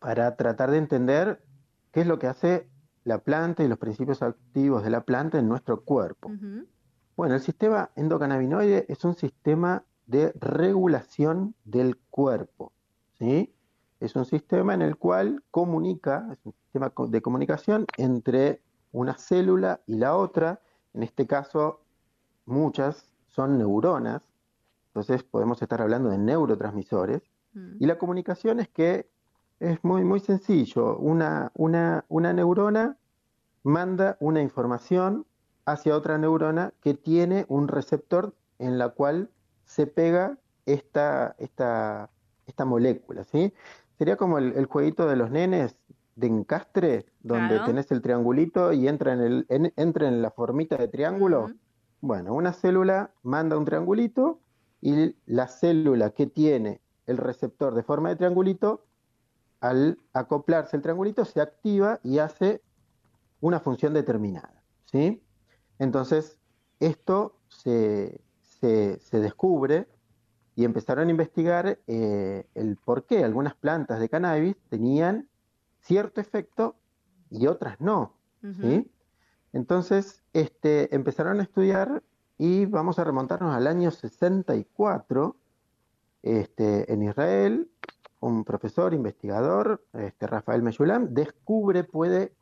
Para 0.00 0.36
tratar 0.36 0.70
de 0.70 0.76
entender 0.76 1.42
qué 1.92 2.02
es 2.02 2.06
lo 2.06 2.18
que 2.18 2.26
hace 2.26 2.68
la 3.04 3.18
planta 3.20 3.64
y 3.64 3.68
los 3.68 3.78
principios 3.78 4.20
activos 4.20 4.84
de 4.84 4.90
la 4.90 5.00
planta 5.04 5.38
en 5.38 5.48
nuestro 5.48 5.80
cuerpo. 5.80 6.30
Bueno, 7.16 7.36
el 7.36 7.40
sistema 7.40 7.90
endocannabinoide 7.96 8.84
es 8.88 9.02
un 9.06 9.14
sistema 9.14 9.82
de 10.06 10.32
regulación 10.38 11.54
del 11.64 11.96
cuerpo. 12.10 12.72
¿Sí? 13.20 13.54
Es 14.00 14.16
un 14.16 14.24
sistema 14.24 14.74
en 14.74 14.82
el 14.82 14.96
cual 14.96 15.44
comunica, 15.50 16.26
es 16.32 16.38
un 16.44 16.54
sistema 16.54 16.92
de 17.08 17.22
comunicación 17.22 17.86
entre 17.98 18.62
una 18.92 19.16
célula 19.16 19.82
y 19.86 19.96
la 19.96 20.16
otra. 20.16 20.60
En 20.94 21.02
este 21.02 21.26
caso, 21.26 21.80
muchas 22.46 23.12
son 23.28 23.58
neuronas, 23.58 24.22
entonces 24.88 25.22
podemos 25.22 25.60
estar 25.62 25.80
hablando 25.82 26.08
de 26.08 26.18
neurotransmisores. 26.18 27.22
Mm. 27.52 27.76
Y 27.78 27.86
la 27.86 27.98
comunicación 27.98 28.58
es 28.58 28.68
que 28.68 29.08
es 29.60 29.84
muy, 29.84 30.02
muy 30.02 30.20
sencillo. 30.20 30.96
Una, 30.96 31.52
una, 31.54 32.06
una 32.08 32.32
neurona 32.32 32.96
manda 33.62 34.16
una 34.18 34.40
información 34.40 35.26
hacia 35.66 35.94
otra 35.94 36.16
neurona 36.16 36.72
que 36.80 36.94
tiene 36.94 37.44
un 37.48 37.68
receptor 37.68 38.34
en 38.58 38.78
la 38.78 38.88
cual 38.88 39.30
se 39.64 39.86
pega 39.86 40.38
esta, 40.64 41.36
esta, 41.38 42.10
esta 42.50 42.64
molécula, 42.64 43.24
¿sí? 43.24 43.52
Sería 43.98 44.16
como 44.16 44.38
el, 44.38 44.64
jueguito 44.66 45.06
de 45.08 45.16
los 45.16 45.30
nenes 45.30 45.76
de 46.16 46.26
encastre, 46.26 47.06
donde 47.20 47.60
tenés 47.60 47.90
el 47.90 48.02
triangulito 48.02 48.72
y 48.72 48.88
entra 48.88 49.12
en, 49.12 49.20
el, 49.20 49.72
entra 49.76 50.08
en 50.08 50.22
la 50.22 50.30
formita 50.30 50.76
de 50.76 50.88
triángulo. 50.88 51.50
Bueno, 52.00 52.34
una 52.34 52.52
célula 52.52 53.12
manda 53.22 53.58
un 53.58 53.64
triangulito 53.64 54.40
y 54.80 55.14
la 55.26 55.48
célula 55.48 56.10
que 56.10 56.26
tiene 56.26 56.80
el 57.06 57.18
receptor 57.18 57.74
de 57.74 57.82
forma 57.82 58.08
de 58.08 58.16
triangulito, 58.16 58.86
al 59.60 59.98
acoplarse 60.12 60.76
el 60.76 60.82
triangulito, 60.82 61.24
se 61.24 61.40
activa 61.40 62.00
y 62.02 62.18
hace 62.18 62.62
una 63.40 63.60
función 63.60 63.92
determinada. 63.92 64.62
¿sí? 64.84 65.22
Entonces, 65.78 66.38
esto 66.78 67.36
se, 67.48 68.20
se, 68.40 69.20
descubre 69.20 69.86
y 70.60 70.64
empezaron 70.66 71.08
a 71.08 71.10
investigar 71.10 71.78
eh, 71.86 72.46
el 72.54 72.76
por 72.76 73.06
qué 73.06 73.24
algunas 73.24 73.54
plantas 73.54 73.98
de 73.98 74.10
cannabis 74.10 74.56
tenían 74.68 75.26
cierto 75.80 76.20
efecto 76.20 76.76
y 77.30 77.46
otras 77.46 77.80
no. 77.80 78.12
Entonces 79.54 80.22
este, 80.34 80.94
empezaron 80.94 81.40
a 81.40 81.44
estudiar 81.44 82.02
y 82.36 82.66
vamos 82.66 82.98
a 82.98 83.04
remontarnos 83.04 83.54
al 83.54 83.68
año 83.68 83.90
64 83.90 85.34
este, 86.24 86.92
en 86.92 87.04
Israel. 87.04 87.70
Un 88.20 88.44
profesor 88.44 88.92
investigador, 88.92 89.82
este, 89.94 90.26
Rafael 90.26 90.62
Meyulam, 90.62 91.14
descubre, 91.14 91.84
puede 91.84 92.34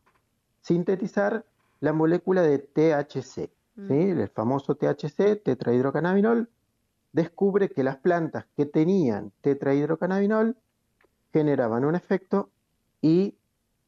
sintetizar 0.60 1.44
la 1.78 1.92
molécula 1.92 2.42
de 2.42 2.58
THC 2.58 3.48
el 3.86 4.28
famoso 4.30 4.74
THC, 4.74 5.40
tetrahidrocannabinol, 5.42 6.48
descubre 7.18 7.68
que 7.68 7.82
las 7.82 7.96
plantas 7.96 8.46
que 8.56 8.64
tenían 8.64 9.32
tetrahidrocannabinol 9.40 10.56
generaban 11.32 11.84
un 11.84 11.96
efecto 11.96 12.50
y 13.02 13.36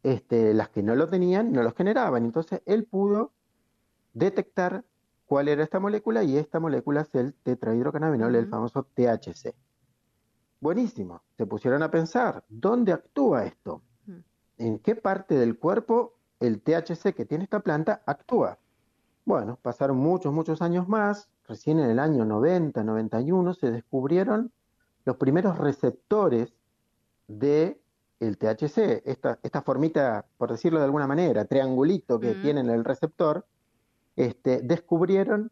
este, 0.02 0.52
las 0.52 0.70
que 0.70 0.82
no 0.82 0.96
lo 0.96 1.06
tenían 1.08 1.52
no 1.52 1.62
los 1.62 1.75
generaban. 1.75 2.25
Entonces 2.25 2.60
él 2.66 2.84
pudo 2.87 3.32
detectar 4.14 4.84
cuál 5.26 5.46
era 5.46 5.62
esta 5.62 5.78
molécula 5.78 6.25
y 6.25 6.37
esta 6.37 6.58
molécula 6.58 7.02
es 7.02 7.14
el 7.14 7.34
tetrahidrocannabinol, 7.34 8.34
el 8.34 8.49
famoso 8.49 8.82
THC. 8.94 9.54
Buenísimo. 10.60 11.22
Se 11.37 11.46
pusieron 11.46 11.84
a 11.84 11.90
pensar, 11.90 12.44
¿dónde 12.49 12.92
actúa 12.92 13.44
esto? 13.44 13.82
¿En 14.58 14.80
qué 14.80 14.96
parte 14.96 15.37
del 15.37 15.56
cuerpo 15.56 16.18
el 16.40 16.60
THC 16.60 17.14
que 17.14 17.26
tiene 17.26 17.44
esta 17.44 17.60
planta 17.60 18.02
actúa? 18.06 18.58
Bueno, 19.25 19.59
pasaron 19.62 19.99
muchos, 19.99 20.33
muchos 20.33 20.62
años 20.62 20.89
más, 20.89 21.29
recién 21.47 21.79
en 21.79 21.91
el 21.91 21.99
año 21.99 22.25
90, 22.25 22.83
91 22.83 23.55
se 23.55 23.71
descubrieron 23.71 24.53
los 25.05 25.17
primeros 25.17 25.59
receptores 25.59 26.53
de 27.29 27.81
el 28.21 28.37
THC, 28.37 29.03
esta, 29.07 29.39
esta 29.43 29.62
formita, 29.62 30.27
por 30.37 30.50
decirlo 30.50 30.79
de 30.79 30.85
alguna 30.85 31.07
manera, 31.07 31.47
triangulito 31.47 32.21
que 32.21 32.35
tiene 32.35 32.61
el 32.61 32.85
receptor, 32.85 33.47
este, 34.17 34.61
descubrieron 34.61 35.50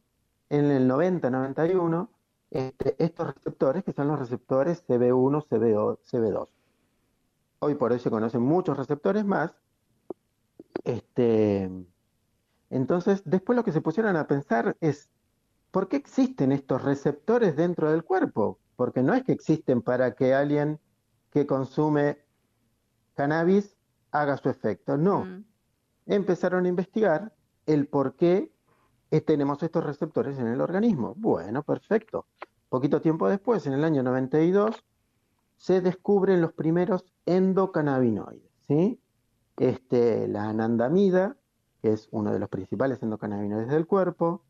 en 0.51 0.67
el 0.67 0.89
90-91 0.89 2.09
este, 2.51 3.03
estos 3.03 3.35
receptores 3.35 3.85
que 3.85 3.93
son 3.93 4.09
los 4.09 4.19
receptores 4.19 4.87
CB1, 4.87 5.47
CB2, 5.49 5.99
CB2. 6.11 6.49
Hoy 7.61 7.75
por 7.75 7.93
hoy 7.93 7.99
se 7.99 8.11
conocen 8.11 8.43
muchos 8.43 8.77
receptores 8.77 9.25
más. 9.25 9.55
Este, 10.85 11.71
entonces, 12.71 13.23
después 13.25 13.57
lo 13.57 13.65
que 13.65 13.73
se 13.73 13.81
pusieron 13.81 14.17
a 14.17 14.27
pensar 14.27 14.77
es, 14.81 15.09
¿por 15.71 15.89
qué 15.89 15.97
existen 15.97 16.53
estos 16.53 16.83
receptores 16.83 17.57
dentro 17.57 17.91
del 17.91 18.05
cuerpo? 18.05 18.59
Porque 18.77 19.03
no 19.03 19.15
es 19.15 19.25
que 19.25 19.33
existen 19.33 19.83
para 19.83 20.15
que 20.15 20.35
alguien 20.35 20.79
que 21.31 21.47
consume 21.47 22.19
cannabis 23.15 23.77
haga 24.11 24.37
su 24.37 24.49
efecto, 24.49 24.97
no. 24.97 25.25
Mm. 25.25 25.45
Empezaron 26.07 26.65
a 26.65 26.69
investigar 26.69 27.35
el 27.67 27.87
por 27.87 28.15
qué 28.17 28.53
tenemos 29.27 29.63
estos 29.63 29.85
receptores 29.85 30.39
en 30.39 30.47
el 30.47 30.61
organismo. 30.61 31.15
Bueno, 31.17 31.63
perfecto. 31.63 32.27
Poquito 32.69 33.01
tiempo 33.01 33.29
después, 33.29 33.67
en 33.67 33.73
el 33.73 33.85
año 33.85 34.03
92, 34.03 34.85
se 35.57 35.81
descubren 35.81 36.41
los 36.41 36.53
primeros 36.53 37.05
endocannabinoides, 37.27 38.51
¿sí? 38.69 39.01
Este, 39.57 40.29
la 40.29 40.51
anandamida, 40.51 41.37
es 41.93 42.09
uno 42.11 42.33
de 42.33 42.39
los 42.39 42.49
principales 42.49 43.03
endocannabinoides 43.03 43.69
del 43.69 43.87
cuerpo, 43.87 44.43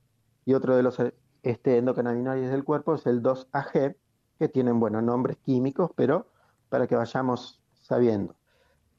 y 0.44 0.54
otro 0.54 0.76
de 0.76 0.82
los 0.82 0.98
este, 1.42 1.78
endocannabinoides 1.78 2.50
del 2.50 2.64
cuerpo 2.64 2.94
es 2.94 3.06
el 3.06 3.22
2-AG, 3.22 3.96
que 4.38 4.48
tienen, 4.48 4.80
bueno, 4.80 5.02
nombres 5.02 5.36
químicos, 5.38 5.90
pero 5.94 6.26
para 6.68 6.86
que 6.86 6.96
vayamos 6.96 7.60
sabiendo. 7.74 8.36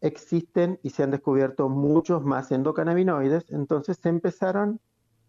Existen 0.02 0.80
y 0.84 0.92
se 0.92 1.04
han 1.04 1.12
descubierto 1.12 1.70
muchos 1.70 2.24
más 2.24 2.52
endocannabinoides, 2.52 3.52
entonces 3.52 3.98
se 3.98 4.10
empezaron 4.10 4.80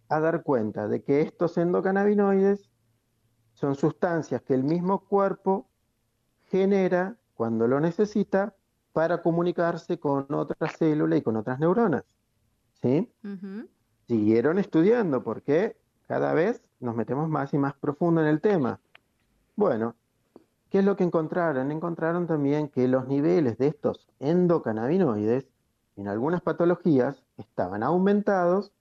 a 0.08 0.20
dar 0.20 0.42
cuenta 0.42 0.88
de 0.88 1.02
que 1.02 1.22
estos 1.22 1.56
endocannabinoides 1.58 2.70
son 3.54 3.74
sustancias 3.74 4.42
que 4.42 4.54
el 4.54 4.64
mismo 4.64 5.04
cuerpo 5.04 5.68
genera 6.46 7.16
cuando 7.34 7.68
lo 7.68 7.80
necesita 7.80 8.54
para 8.92 9.22
comunicarse 9.22 9.98
con 9.98 10.26
otra 10.34 10.68
célula 10.68 11.16
y 11.16 11.22
con 11.22 11.36
otras 11.36 11.58
neuronas. 11.58 12.04
¿Sí? 12.82 13.10
Siguieron 14.06 14.58
estudiando 14.58 15.22
porque 15.22 15.76
cada 16.06 16.34
vez 16.34 16.62
nos 16.80 16.96
metemos 16.96 17.28
más 17.28 17.54
y 17.54 17.58
más 17.58 17.74
profundo 17.74 18.20
en 18.20 18.26
el 18.26 18.40
tema. 18.40 18.80
Bueno, 19.54 19.94
¿qué 20.70 20.80
es 20.80 20.84
lo 20.84 20.96
que 20.96 21.04
encontraron? 21.04 21.70
Encontraron 21.70 22.26
también 22.26 22.68
que 22.68 22.88
los 22.88 23.06
niveles 23.06 23.58
de 23.58 23.68
estos 23.68 24.08
endocannabinoides 24.18 25.46
en 25.96 26.08
algunas 26.08 26.40
patologías 26.40 27.22
estaban 27.36 27.82
aumentados 27.82 28.72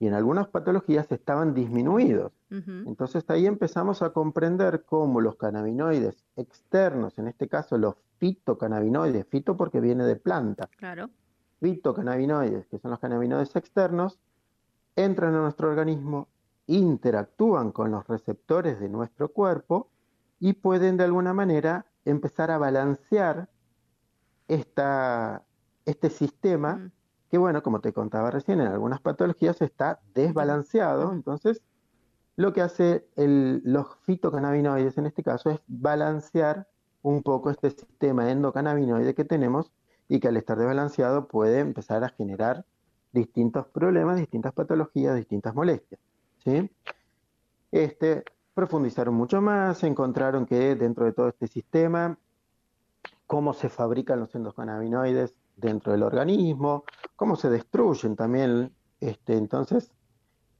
y 0.00 0.06
en 0.06 0.14
algunas 0.14 0.46
patologías 0.48 1.10
estaban 1.10 1.54
disminuidos. 1.54 2.32
Entonces 2.50 3.28
ahí 3.28 3.46
empezamos 3.46 4.00
a 4.00 4.10
comprender 4.10 4.84
cómo 4.84 5.20
los 5.20 5.36
cannabinoides 5.36 6.24
externos, 6.36 7.18
en 7.18 7.28
este 7.28 7.48
caso 7.48 7.76
los 7.76 7.96
fitocannabinoides, 8.18 9.26
fito 9.26 9.56
porque 9.56 9.80
viene 9.80 10.04
de 10.04 10.16
planta, 10.16 10.70
claro 10.78 11.10
fitocannabinoides, 11.60 12.66
que 12.66 12.78
son 12.78 12.90
los 12.90 13.00
cannabinoides 13.00 13.54
externos, 13.56 14.18
entran 14.96 15.34
a 15.34 15.40
nuestro 15.40 15.68
organismo, 15.68 16.28
interactúan 16.66 17.72
con 17.72 17.90
los 17.90 18.06
receptores 18.06 18.80
de 18.80 18.88
nuestro 18.88 19.32
cuerpo 19.32 19.90
y 20.40 20.54
pueden 20.54 20.96
de 20.96 21.04
alguna 21.04 21.32
manera 21.32 21.86
empezar 22.04 22.50
a 22.50 22.58
balancear 22.58 23.48
esta, 24.48 25.44
este 25.84 26.10
sistema 26.10 26.76
mm. 26.76 26.92
que, 27.30 27.38
bueno, 27.38 27.62
como 27.62 27.80
te 27.80 27.92
contaba 27.92 28.30
recién, 28.30 28.60
en 28.60 28.68
algunas 28.68 29.00
patologías 29.00 29.60
está 29.62 30.00
desbalanceado. 30.14 31.12
Entonces, 31.12 31.62
lo 32.36 32.52
que 32.52 32.62
hace 32.62 33.08
los 33.16 33.96
fitocannabinoides 34.04 34.96
en 34.98 35.06
este 35.06 35.22
caso 35.22 35.50
es 35.50 35.60
balancear 35.66 36.68
un 37.02 37.22
poco 37.22 37.50
este 37.50 37.70
sistema 37.70 38.30
endocannabinoide 38.30 39.14
que 39.14 39.24
tenemos 39.24 39.72
y 40.08 40.20
que 40.20 40.28
al 40.28 40.36
estar 40.36 40.58
desbalanceado 40.58 41.28
puede 41.28 41.60
empezar 41.60 42.04
a 42.04 42.08
generar 42.08 42.64
distintos 43.12 43.66
problemas, 43.66 44.18
distintas 44.18 44.52
patologías, 44.52 45.16
distintas 45.16 45.54
molestias. 45.54 46.00
¿sí? 46.44 46.70
Este, 47.70 48.24
profundizaron 48.54 49.14
mucho 49.14 49.40
más, 49.40 49.82
encontraron 49.84 50.46
que 50.46 50.74
dentro 50.74 51.04
de 51.04 51.12
todo 51.12 51.28
este 51.28 51.46
sistema, 51.46 52.18
cómo 53.26 53.52
se 53.52 53.68
fabrican 53.68 54.20
los 54.20 54.34
endocannabinoides 54.34 55.34
dentro 55.56 55.92
del 55.92 56.02
organismo, 56.02 56.84
cómo 57.14 57.36
se 57.36 57.50
destruyen 57.50 58.16
también. 58.16 58.72
Este, 59.00 59.36
entonces, 59.36 59.92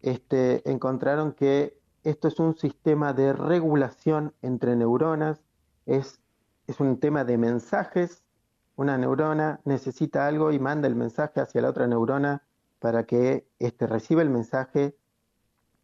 este, 0.02 0.68
encontraron 0.70 1.32
que 1.32 1.78
esto 2.04 2.28
es 2.28 2.38
un 2.38 2.56
sistema 2.56 3.12
de 3.12 3.32
regulación 3.32 4.34
entre 4.42 4.76
neuronas, 4.76 5.40
es, 5.86 6.20
es 6.66 6.78
un 6.80 7.00
tema 7.00 7.24
de 7.24 7.38
mensajes. 7.38 8.22
Una 8.78 8.96
neurona 8.96 9.58
necesita 9.64 10.28
algo 10.28 10.52
y 10.52 10.60
manda 10.60 10.86
el 10.86 10.94
mensaje 10.94 11.40
hacia 11.40 11.60
la 11.60 11.70
otra 11.70 11.88
neurona 11.88 12.44
para 12.78 13.02
que 13.06 13.44
este, 13.58 13.88
reciba 13.88 14.22
el 14.22 14.30
mensaje 14.30 14.94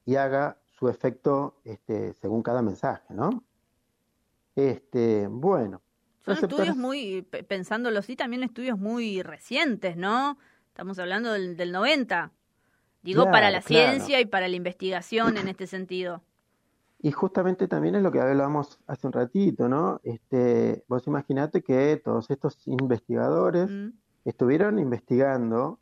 y 0.07 0.15
haga 0.15 0.59
su 0.79 0.89
efecto 0.89 1.57
este, 1.65 2.15
según 2.15 2.45
cada 2.45 2.63
mensaje, 2.63 3.13
¿no? 3.13 3.43
Este, 4.55 5.27
bueno. 5.27 5.83
Son 6.25 6.39
estudios 6.39 6.77
muy, 6.77 7.23
pensándolo 7.23 7.99
así, 7.99 8.15
también 8.15 8.45
estudios 8.45 8.79
muy 8.79 9.23
recientes, 9.23 9.97
¿no? 9.97 10.39
Estamos 10.69 10.97
hablando 11.01 11.33
del, 11.33 11.57
del 11.57 11.73
90. 11.73 12.31
Digo, 13.03 13.25
para 13.25 13.51
la 13.51 13.61
ciencia 13.61 14.21
y 14.21 14.27
para 14.27 14.47
la 14.47 14.55
investigación 14.55 15.37
en 15.37 15.49
este 15.49 15.67
sentido. 15.67 16.23
Y 17.05 17.13
justamente 17.13 17.69
también 17.69 17.97
es 17.97 18.03
lo 18.03 18.11
que 18.11 18.19
hablábamos 18.19 18.81
hace 18.87 19.07
un 19.07 19.13
ratito, 19.13 19.69
¿no? 19.69 20.01
Este, 20.05 20.85
vos 20.89 21.07
imaginate 21.07 21.63
que 21.63 22.01
todos 22.03 22.31
estos 22.31 22.67
investigadores 22.67 23.71
mm. 23.71 23.89
estuvieron 24.25 24.79
investigando 24.79 25.81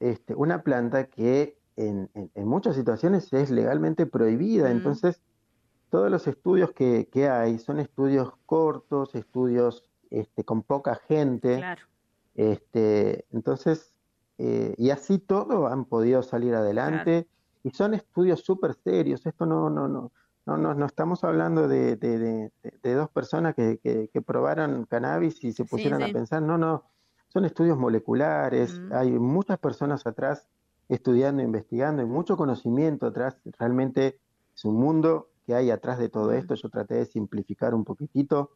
este, 0.00 0.34
una 0.34 0.64
planta 0.64 1.04
que 1.06 1.56
en, 1.76 2.10
muchas 2.34 2.74
situaciones 2.74 3.32
es 3.32 3.52
legalmente 3.52 4.06
prohibida. 4.06 4.72
Entonces, 4.72 5.22
todos 5.88 6.10
los 6.10 6.26
estudios 6.26 6.72
que, 6.72 7.28
hay 7.30 7.60
son 7.60 7.78
estudios 7.78 8.32
cortos, 8.44 9.14
estudios 9.14 9.84
este, 10.10 10.42
con 10.42 10.64
poca 10.64 10.96
gente. 11.06 11.62
Este, 12.34 13.24
entonces, 13.30 13.94
eh, 14.38 14.74
y 14.76 14.90
así 14.90 15.18
todo 15.18 15.68
han 15.68 15.84
podido 15.84 16.24
salir 16.24 16.56
adelante. 16.56 17.28
Y 17.62 17.70
son 17.70 17.94
estudios 17.94 18.40
súper 18.40 18.74
serios. 18.74 19.26
Esto 19.26 19.46
no, 19.46 19.70
no, 19.70 19.86
no, 19.86 20.10
no, 20.46 20.56
no, 20.56 20.74
no 20.74 20.86
estamos 20.86 21.24
hablando 21.24 21.66
de, 21.66 21.96
de, 21.96 22.94
dos 22.94 23.10
personas 23.10 23.54
que, 23.54 23.78
que, 23.82 24.22
probaron 24.22 24.86
cannabis 24.86 25.42
y 25.42 25.52
se 25.52 25.64
pusieron 25.64 26.02
a 26.02 26.08
pensar. 26.08 26.40
No, 26.40 26.56
no. 26.56 26.84
Son 27.28 27.44
estudios 27.44 27.76
moleculares. 27.76 28.80
Hay 28.92 29.10
muchas 29.10 29.58
personas 29.58 30.06
atrás 30.06 30.48
estudiando, 30.88 31.42
investigando, 31.42 32.02
hay 32.02 32.08
mucho 32.08 32.36
conocimiento 32.36 33.06
atrás, 33.06 33.36
realmente 33.58 34.20
es 34.54 34.64
un 34.64 34.76
mundo 34.76 35.30
que 35.44 35.54
hay 35.54 35.70
atrás 35.70 35.98
de 35.98 36.08
todo 36.08 36.32
esto, 36.32 36.54
yo 36.54 36.68
traté 36.68 36.94
de 36.94 37.06
simplificar 37.06 37.74
un 37.74 37.84
poquitito, 37.84 38.52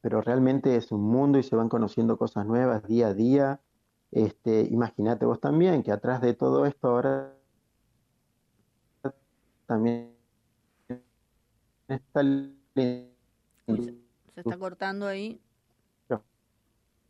pero 0.00 0.20
realmente 0.20 0.76
es 0.76 0.92
un 0.92 1.02
mundo 1.02 1.38
y 1.38 1.42
se 1.42 1.56
van 1.56 1.68
conociendo 1.68 2.16
cosas 2.16 2.46
nuevas 2.46 2.86
día 2.86 3.08
a 3.08 3.14
día. 3.14 3.60
Este, 4.12 4.60
imagínate 4.70 5.26
vos 5.26 5.40
también 5.40 5.82
que 5.82 5.90
atrás 5.90 6.20
de 6.20 6.34
todo 6.34 6.66
esto 6.66 6.88
ahora 6.88 7.34
también 9.66 10.13
está 11.88 12.22
se 12.22 13.10
está 14.36 14.58
cortando 14.58 15.06
ahí. 15.06 15.40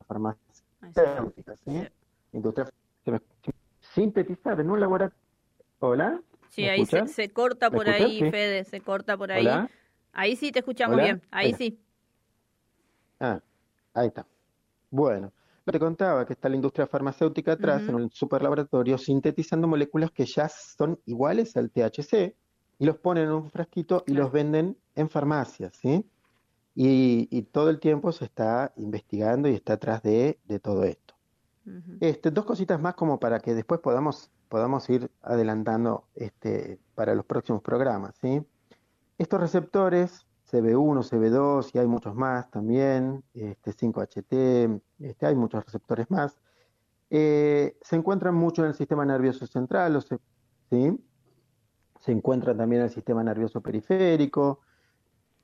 Farmacia. 0.06 0.42
¿sí? 1.64 1.88
Industria 2.32 2.70
sintetizar 3.80 4.60
en 4.60 4.70
un 4.70 4.80
laboratorio. 4.80 5.22
¿Hola? 5.78 6.20
Sí, 6.50 6.68
ahí 6.68 6.84
se, 6.86 7.30
corta 7.30 7.70
por 7.70 7.88
ahí, 7.88 8.20
Fede, 8.30 8.64
se 8.64 8.80
corta 8.80 9.16
por 9.16 9.32
ahí. 9.32 9.46
Ahí 10.12 10.36
sí 10.36 10.52
te 10.52 10.60
escuchamos 10.60 10.98
bien, 10.98 11.22
ahí 11.30 11.54
sí. 11.54 11.80
Ah, 13.18 13.40
ahí 13.94 14.08
está. 14.08 14.26
Bueno, 14.90 15.32
te 15.64 15.78
contaba 15.78 16.26
que 16.26 16.34
está 16.34 16.48
la 16.48 16.56
industria 16.56 16.86
farmacéutica 16.86 17.52
atrás 17.52 17.82
en 17.88 17.94
un 17.94 18.10
superlaboratorio 18.10 18.98
sintetizando 18.98 19.66
moléculas 19.66 20.10
que 20.10 20.26
ya 20.26 20.48
son 20.48 21.00
iguales 21.06 21.56
al 21.56 21.70
THC 21.70 22.34
y 22.78 22.86
los 22.86 22.96
ponen 22.98 23.24
en 23.24 23.32
un 23.32 23.50
frasquito 23.50 24.04
y 24.06 24.14
los 24.14 24.32
venden 24.32 24.76
en 24.94 25.08
farmacias, 25.08 25.74
¿sí? 25.76 26.04
Y, 26.74 27.42
todo 27.52 27.70
el 27.70 27.78
tiempo 27.78 28.10
se 28.12 28.24
está 28.24 28.72
investigando 28.76 29.48
y 29.48 29.54
está 29.54 29.74
atrás 29.74 30.02
de 30.02 30.38
todo 30.60 30.84
esto 30.84 31.04
este, 32.00 32.30
dos 32.30 32.44
cositas 32.44 32.80
más 32.80 32.94
como 32.94 33.18
para 33.18 33.40
que 33.40 33.54
después 33.54 33.80
podamos, 33.80 34.30
podamos 34.48 34.88
ir 34.90 35.10
adelantando 35.22 36.06
este, 36.14 36.78
para 36.94 37.14
los 37.14 37.24
próximos 37.24 37.62
programas. 37.62 38.14
¿sí? 38.20 38.42
Estos 39.18 39.40
receptores, 39.40 40.26
CB1, 40.50 41.08
CB2 41.08 41.70
y 41.72 41.78
hay 41.78 41.86
muchos 41.86 42.14
más 42.14 42.50
también, 42.50 43.24
este, 43.32 43.72
5HT, 43.72 44.80
este, 45.00 45.26
hay 45.26 45.34
muchos 45.34 45.64
receptores 45.64 46.10
más, 46.10 46.38
eh, 47.10 47.76
se 47.80 47.96
encuentran 47.96 48.34
mucho 48.34 48.62
en 48.62 48.68
el 48.68 48.74
sistema 48.74 49.04
nervioso 49.04 49.46
central, 49.46 50.02
¿sí? 50.70 51.00
Se 52.04 52.12
encuentran 52.12 52.58
también 52.58 52.82
en 52.82 52.88
el 52.88 52.92
sistema 52.92 53.24
nervioso 53.24 53.62
periférico, 53.62 54.60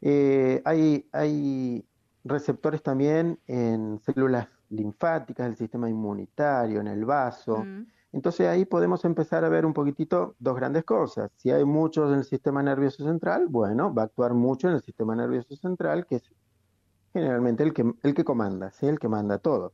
eh, 0.02 0.60
hay, 0.66 1.08
hay 1.10 1.86
receptores 2.22 2.82
también 2.82 3.38
en 3.46 3.98
células 4.00 4.46
linfáticas, 4.68 5.46
el 5.46 5.56
sistema 5.56 5.88
inmunitario, 5.88 6.80
en 6.80 6.88
el 6.88 7.06
vaso. 7.06 7.64
Mm. 7.64 7.86
Entonces 8.12 8.46
ahí 8.46 8.66
podemos 8.66 9.06
empezar 9.06 9.42
a 9.42 9.48
ver 9.48 9.64
un 9.64 9.72
poquitito 9.72 10.34
dos 10.38 10.54
grandes 10.54 10.84
cosas. 10.84 11.30
Si 11.36 11.50
hay 11.50 11.64
muchos 11.64 12.12
en 12.12 12.18
el 12.18 12.24
sistema 12.24 12.62
nervioso 12.62 13.04
central, 13.04 13.46
bueno, 13.48 13.94
va 13.94 14.02
a 14.02 14.04
actuar 14.06 14.34
mucho 14.34 14.68
en 14.68 14.74
el 14.74 14.82
sistema 14.82 15.16
nervioso 15.16 15.56
central, 15.56 16.06
que 16.06 16.16
es 16.16 16.30
generalmente 17.14 17.62
el 17.62 17.72
que, 17.72 17.90
el 18.02 18.14
que 18.14 18.24
comanda, 18.24 18.70
¿sí? 18.72 18.86
el 18.86 18.98
que 18.98 19.08
manda 19.08 19.38
todo. 19.38 19.72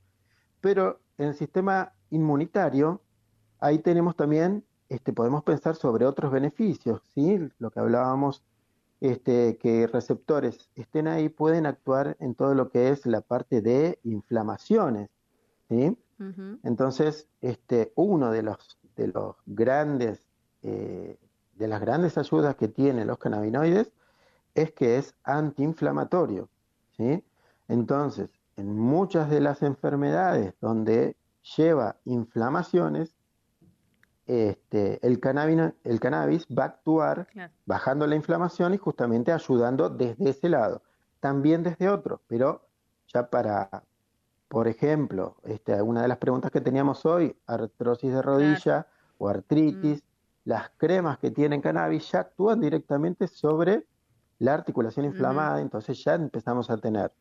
Pero 0.61 1.01
en 1.19 1.29
el 1.29 1.35
sistema 1.35 1.93
inmunitario, 2.11 3.03
ahí 3.59 3.81
tenemos 3.81 4.15
también, 4.15 4.65
este, 4.89 5.13
podemos 5.13 5.43
pensar 5.43 5.77
sobre 5.77 6.07
otros 6.07 6.31
beneficios, 6.31 7.03
¿sí? 7.15 7.39
lo 7.59 7.71
que 7.71 7.81
hablábamos 7.81 8.43
este, 9.01 9.59
que 9.59 9.87
receptores 9.87 10.71
estén 10.75 11.09
ahí 11.09 11.29
pueden 11.29 11.67
actuar 11.67 12.17
en 12.21 12.35
todo 12.35 12.55
lo 12.55 12.71
que 12.71 12.91
es 12.91 13.05
la 13.07 13.21
parte 13.21 13.61
de 13.61 13.99
inflamaciones. 14.05 15.11
¿sí? 15.69 15.97
Entonces, 16.63 17.29
este, 17.43 17.93
uno 17.95 18.31
de 18.31 18.43
los, 18.43 18.79
de 18.97 19.09
los 19.09 19.37
grandes, 19.45 20.23
eh, 20.63 21.19
de 21.55 21.69
las 21.69 21.81
grandes 21.81 22.17
ayudas 22.17 22.57
que 22.57 22.69
tienen 22.69 23.07
los 23.07 23.19
cannabinoides 23.19 23.93
es 24.55 24.73
que 24.73 24.97
es 24.97 25.15
antiinflamatorio. 25.25 26.49
¿sí? 26.97 27.23
Entonces, 27.69 28.31
en 28.57 28.79
muchas 28.79 29.29
de 29.29 29.41
las 29.41 29.63
enfermedades 29.63 30.55
donde 30.61 31.17
lleva 31.57 31.97
inflamaciones, 32.05 33.16
este, 34.27 34.99
el, 35.07 35.21
cannabis, 35.21 35.73
el 35.85 36.01
cannabis 36.01 36.47
va 36.47 36.65
a 36.65 36.67
actuar 36.67 37.29
bajando 37.65 38.07
la 38.07 38.17
inflamación 38.17 38.75
y 38.75 38.79
justamente 38.79 39.33
ayudando 39.33 39.89
desde 39.89 40.31
ese 40.31 40.49
lado. 40.49 40.83
También 41.21 41.63
desde 41.63 41.89
otro, 41.89 42.21
pero 42.27 42.67
ya 43.13 43.31
para, 43.31 43.85
por 44.49 44.67
ejemplo, 44.69 45.37
este, 45.45 45.81
una 45.81 46.03
de 46.03 46.09
las 46.09 46.19
preguntas 46.19 46.51
que 46.51 46.61
teníamos 46.61 47.07
hoy, 47.07 47.37
artrosis 47.47 48.13
de 48.13 48.23
rodilla 48.23 48.87
o 49.19 49.29
artritis, 49.29 50.03
mm. 50.03 50.07
las 50.45 50.71
cremas 50.77 51.19
que 51.19 51.31
tienen 51.31 51.61
cannabis 51.61 52.11
ya 52.11 52.21
actúan 52.21 52.61
directamente 52.61 53.29
sobre 53.29 53.87
la 54.39 54.55
articulación 54.55 55.07
inflamada, 55.07 55.61
entonces 55.61 56.03
ya 56.03 56.15
empezamos 56.15 56.69
a 56.69 56.77
tener. 56.79 57.13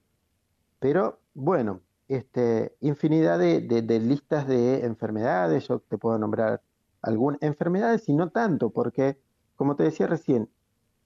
Pero 0.79 1.19
bueno, 1.33 1.81
este, 2.07 2.75
infinidad 2.81 3.39
de, 3.39 3.61
de 3.61 3.99
listas 3.99 4.47
de 4.47 4.85
enfermedades, 4.85 5.67
yo 5.67 5.79
te 5.79 5.97
puedo 5.97 6.17
nombrar 6.17 6.61
algunas 7.05 7.41
enfermedades 7.41 8.09
y 8.09 8.13
no 8.13 8.29
tanto, 8.29 8.71
porque, 8.71 9.17
como 9.55 9.75
te 9.75 9.83
decía 9.83 10.07
recién, 10.07 10.49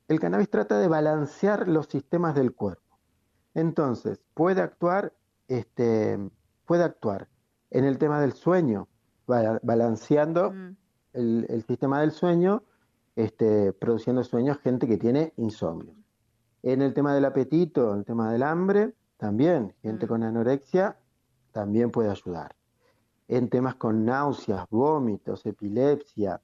el 0.08 0.20
cannabis 0.20 0.50
trata 0.50 0.80
de 0.80 0.88
balancear 0.88 1.68
los 1.68 1.88
sistemas 1.88 2.36
del 2.36 2.54
cuerpo. 2.54 2.98
Entonces, 3.54 4.22
puede 4.34 4.62
actuar, 4.62 5.14
este, 5.48 6.18
puede 6.66 6.84
actuar 6.84 7.28
en 7.70 7.84
el 7.84 7.98
tema 7.98 8.22
del 8.22 8.34
sueño, 8.34 8.88
balanceando 9.28 10.52
mm. 10.52 10.76
el, 11.14 11.64
sistema 11.68 12.02
del 12.02 12.12
sueño, 12.12 12.64
este, 13.16 13.74
produciendo 13.74 14.24
sueños 14.24 14.58
gente 14.60 14.88
que 14.88 14.98
tiene 14.98 15.34
insomnio. 15.38 15.94
En 16.64 16.82
el 16.82 16.94
tema 16.94 17.14
del 17.14 17.26
apetito, 17.26 17.94
en 17.94 18.00
el 18.00 18.06
tema 18.06 18.32
del 18.32 18.44
hambre, 18.44 18.96
también 19.18 19.76
gente 19.82 20.06
mm. 20.06 20.10
con 20.10 20.24
anorexia 20.24 20.98
también 21.52 21.92
puede 21.92 22.10
ayudar. 22.10 22.56
En 23.30 23.48
temas 23.48 23.76
con 23.76 24.06
náuseas, 24.06 24.68
vómitos, 24.72 25.46
epilepsia, 25.46 26.42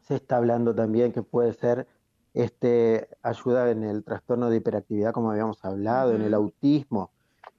se 0.00 0.14
está 0.16 0.38
hablando 0.38 0.74
también 0.74 1.12
que 1.12 1.22
puede 1.22 1.52
ser 1.52 1.86
este, 2.32 3.06
ayuda 3.22 3.70
en 3.70 3.84
el 3.84 4.02
trastorno 4.02 4.48
de 4.48 4.56
hiperactividad, 4.56 5.12
como 5.12 5.30
habíamos 5.30 5.62
hablado, 5.62 6.14
en 6.14 6.22
el 6.22 6.32
autismo, 6.32 7.10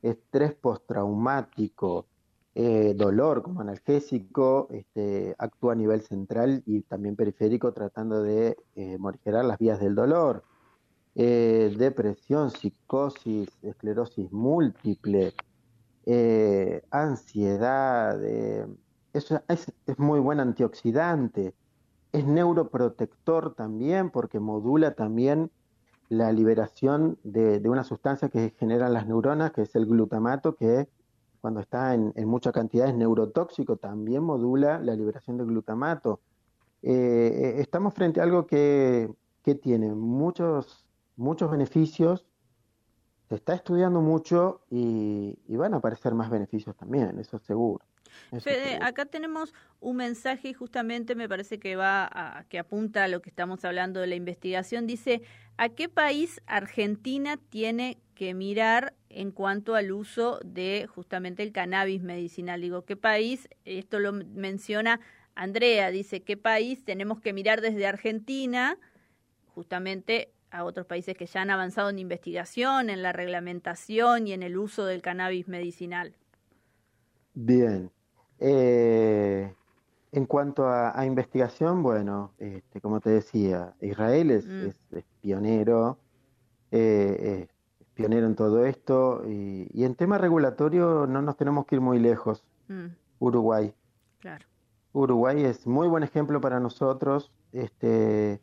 estrés 0.02 0.56
postraumático, 0.56 2.08
eh, 2.56 2.96
dolor 2.98 3.44
como 3.44 3.62
analgésico, 3.62 4.70
este, 4.72 5.36
actúa 5.38 5.74
a 5.74 5.76
nivel 5.76 6.02
central 6.02 6.64
y 6.66 6.82
también 6.82 7.16
periférico 7.16 7.74
tratando 7.74 8.24
de 8.24 8.58
eh, 8.76 8.98
morigerar 8.98 9.46
las 9.46 9.60
vías 9.60 9.80
del 9.80 9.94
dolor. 9.94 10.44
Eh, 11.14 11.76
depresión, 11.78 12.50
psicosis, 12.50 13.50
esclerosis 13.62 14.32
múltiple, 14.32 15.36
eh, 16.06 16.84
ansiedad, 16.92 18.20
eso 19.16 19.42
es, 19.48 19.72
muy 19.98 20.20
buen 20.20 20.40
antioxidante, 20.40 21.56
es 22.12 22.26
neuroprotector 22.26 23.56
también 23.56 24.10
porque 24.10 24.40
modula 24.40 24.94
también 24.94 25.52
la 26.10 26.32
liberación 26.32 27.18
de, 27.24 27.62
una 27.68 27.84
sustancia 27.84 28.30
que 28.30 28.54
generan 28.60 28.94
las 28.94 29.08
neuronas, 29.08 29.52
que 29.52 29.64
es 29.64 29.76
el 29.76 29.86
glutamato, 29.86 30.56
que 30.56 30.88
cuando 31.42 31.62
está 31.62 31.94
en, 31.94 32.14
mucha 32.28 32.52
cantidad 32.52 32.88
es 32.88 32.96
neurotóxico, 32.96 33.78
también 33.78 34.24
modula 34.24 34.80
la 34.80 34.96
liberación 34.96 35.38
de 35.38 35.46
glutamato. 35.46 36.20
Eh, 36.82 36.92
eh, 36.92 37.62
estamos 37.62 37.94
frente 37.94 38.20
a 38.20 38.24
algo 38.24 38.46
que, 38.46 39.10
tiene 39.62 39.94
muchos, 39.94 40.86
muchos 41.16 41.52
beneficios, 41.52 42.26
se 43.30 43.36
está 43.36 43.56
estudiando 43.56 44.02
mucho 44.02 44.62
y, 44.70 45.38
y 45.48 45.56
van 45.56 45.74
a 45.74 45.78
aparecer 45.78 46.14
más 46.14 46.30
beneficios 46.30 46.76
también, 46.76 47.18
eso 47.20 47.40
seguro. 47.40 47.84
Fede, 48.42 48.80
acá 48.82 49.06
tenemos 49.06 49.54
un 49.80 49.98
mensaje 49.98 50.50
y 50.50 50.54
justamente 50.54 51.16
me 51.16 51.28
parece 51.28 51.60
que 51.60 51.76
va 51.76 52.08
a, 52.12 52.46
que 52.46 52.60
apunta 52.60 53.04
a 53.04 53.08
lo 53.08 53.22
que 53.22 53.30
estamos 53.30 53.64
hablando 53.66 54.00
de 54.00 54.08
la 54.08 54.16
investigación. 54.16 54.88
Dice, 54.88 55.22
¿a 55.58 55.70
qué 55.70 55.90
país 55.90 56.42
Argentina 56.46 57.38
tiene 57.50 57.98
que 58.14 58.34
mirar 58.34 58.94
en 59.10 59.32
cuanto 59.32 59.76
al 59.76 59.92
uso 59.92 60.40
de 60.46 60.88
justamente 60.94 61.44
el 61.44 61.52
cannabis 61.52 62.04
medicinal? 62.04 62.62
Digo, 62.62 62.84
¿qué 62.84 62.96
país? 62.96 63.50
Esto 63.66 64.00
lo 64.00 64.14
menciona 64.14 65.00
Andrea, 65.36 65.92
dice, 65.92 66.22
¿qué 66.22 66.38
país 66.38 66.84
tenemos 66.86 67.20
que 67.20 67.34
mirar 67.34 67.60
desde 67.60 67.86
Argentina? 67.86 68.78
Justamente 69.48 70.32
a 70.56 70.64
otros 70.64 70.86
países 70.86 71.18
que 71.18 71.26
ya 71.26 71.42
han 71.42 71.50
avanzado 71.50 71.90
en 71.90 72.00
investigación, 72.00 72.90
en 72.90 73.02
la 73.02 73.12
reglamentación 73.12 74.28
y 74.28 74.34
en 74.34 74.44
el 74.44 74.58
uso 74.58 74.86
del 74.86 75.02
cannabis 75.02 75.48
medicinal. 75.48 76.16
Bien, 77.34 77.92
eh, 78.40 79.54
en 80.12 80.26
cuanto 80.26 80.68
a, 80.68 81.06
investigación, 81.06 81.84
bueno, 81.84 82.32
este, 82.38 82.80
como 82.80 83.02
te 83.02 83.10
decía, 83.10 83.74
Israel 83.82 84.32
es, 84.32 84.48
mm. 84.48 84.98
pionero, 85.22 85.98
eh, 86.72 87.50
es 87.50 87.86
pionero 87.94 88.26
en 88.26 88.36
todo 88.36 88.66
esto, 88.66 89.24
y, 89.28 89.84
en 89.84 89.96
tema 89.96 90.18
regulatorio 90.18 91.06
no 91.06 91.22
nos 91.22 91.36
tenemos 91.36 91.66
que 91.66 91.76
ir 91.76 91.82
muy 91.82 92.00
lejos. 92.00 92.46
Mm. 92.70 92.88
Uruguay. 93.20 93.74
Claro. 94.20 94.46
Uruguay 94.94 95.44
es 95.44 95.68
muy 95.68 95.88
buen 95.90 96.04
ejemplo 96.04 96.40
para 96.40 96.62
nosotros. 96.62 97.32
Este, 97.52 98.40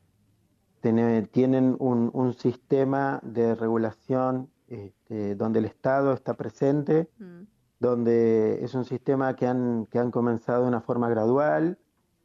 tienen 0.83 1.77
un, 1.79 2.35
sistema 2.35 3.21
de 3.23 3.55
regulación 3.55 4.51
este, 4.69 5.35
donde 5.37 5.61
el 5.61 5.65
Estado 5.67 6.13
está 6.13 6.35
presente. 6.35 7.09
Mm 7.19 7.43
donde 7.83 8.65
es 8.65 8.75
un 8.75 8.85
sistema 8.85 9.35
que 9.35 9.47
han, 9.47 9.87
que 9.87 9.99
han 9.99 10.13
comenzado 10.13 10.63
de 10.63 10.69
una 10.69 10.81
forma 10.81 11.11
gradual 11.11 11.79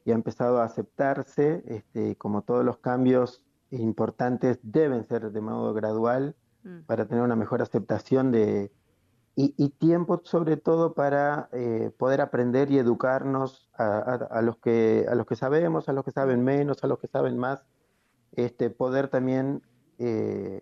y 0.06 0.12
ha 0.12 0.13
empezado 0.13 0.60
a 0.60 0.65
aceptarse, 0.65 1.63
este, 1.65 2.15
como 2.15 2.43
todos 2.43 2.63
los 2.63 2.78
cambios 2.78 3.43
importantes 3.72 4.60
deben 4.62 5.04
ser 5.06 5.32
de 5.32 5.41
modo 5.41 5.74
gradual 5.74 6.36
mm. 6.63 6.82
para 6.86 7.08
tener 7.08 7.24
una 7.24 7.36
mejor 7.36 7.63
aceptación 7.63 8.32
de, 8.32 8.72
y, 9.36 9.70
tiempo 9.70 10.22
sobre 10.24 10.58
todo 10.58 10.93
para 10.93 11.50
eh, 11.52 11.91
poder 11.98 12.22
aprender 12.22 12.72
y 12.72 12.78
educarnos 12.78 13.70
a, 13.74 14.41
los 14.41 14.58
que, 14.58 15.06
a 15.10 15.15
los 15.15 15.26
que 15.26 15.36
sabemos, 15.36 15.89
a 15.89 15.93
los 15.93 16.06
que 16.06 16.12
saben 16.12 16.43
menos, 16.43 16.84
a 16.84 16.88
los 16.88 17.00
que 17.00 17.08
saben 17.08 17.38
más, 17.38 17.63
este, 18.38 18.69
poder 18.69 19.10
también 19.10 19.62
eh, 19.97 20.62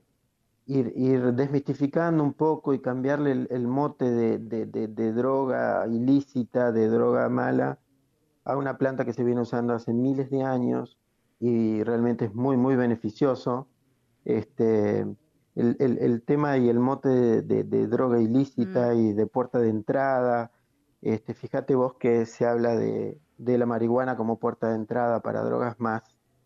ir, 0.66 1.34
desmistificando 1.34 2.24
un 2.24 2.34
poco 2.34 2.74
y 2.74 2.80
cambiarle 2.80 3.48
el, 3.50 3.68
mote 3.68 4.10
de, 4.10 5.14
droga 5.14 5.86
ilícita, 5.88 6.72
de 6.72 6.88
droga 6.88 7.30
mala, 7.30 7.78
a 8.46 8.58
una 8.58 8.78
planta 8.78 9.06
que 9.06 9.14
se 9.14 9.24
viene 9.24 9.42
usando 9.42 9.74
hace 9.74 9.94
miles 9.94 10.30
de 10.30 10.44
años 10.44 10.98
y 11.40 11.84
realmente 11.84 12.26
es 12.26 12.34
muy, 12.34 12.58
muy 12.58 12.76
beneficioso. 12.76 13.68
Este, 14.24 15.02
el, 15.56 15.78
el, 15.80 16.24
tema 16.24 16.58
y 16.58 16.70
el 16.70 16.80
mote 16.80 17.10
de, 17.42 17.88
droga 17.88 18.20
ilícita 18.22 18.94
mm. 18.94 18.98
y 18.98 19.14
de 19.14 19.28
puerta 19.28 19.60
de 19.60 19.70
entrada, 19.70 20.52
este, 21.02 21.34
fíjate 21.34 21.76
vos 21.76 21.96
que 21.96 22.26
se 22.26 22.46
habla 22.46 22.76
de, 22.76 23.20
la 23.38 23.66
marihuana 23.66 24.16
como 24.16 24.40
puerta 24.40 24.70
de 24.70 24.76
entrada 24.76 25.20
para 25.20 25.44
drogas 25.44 25.80
más, 25.80 26.04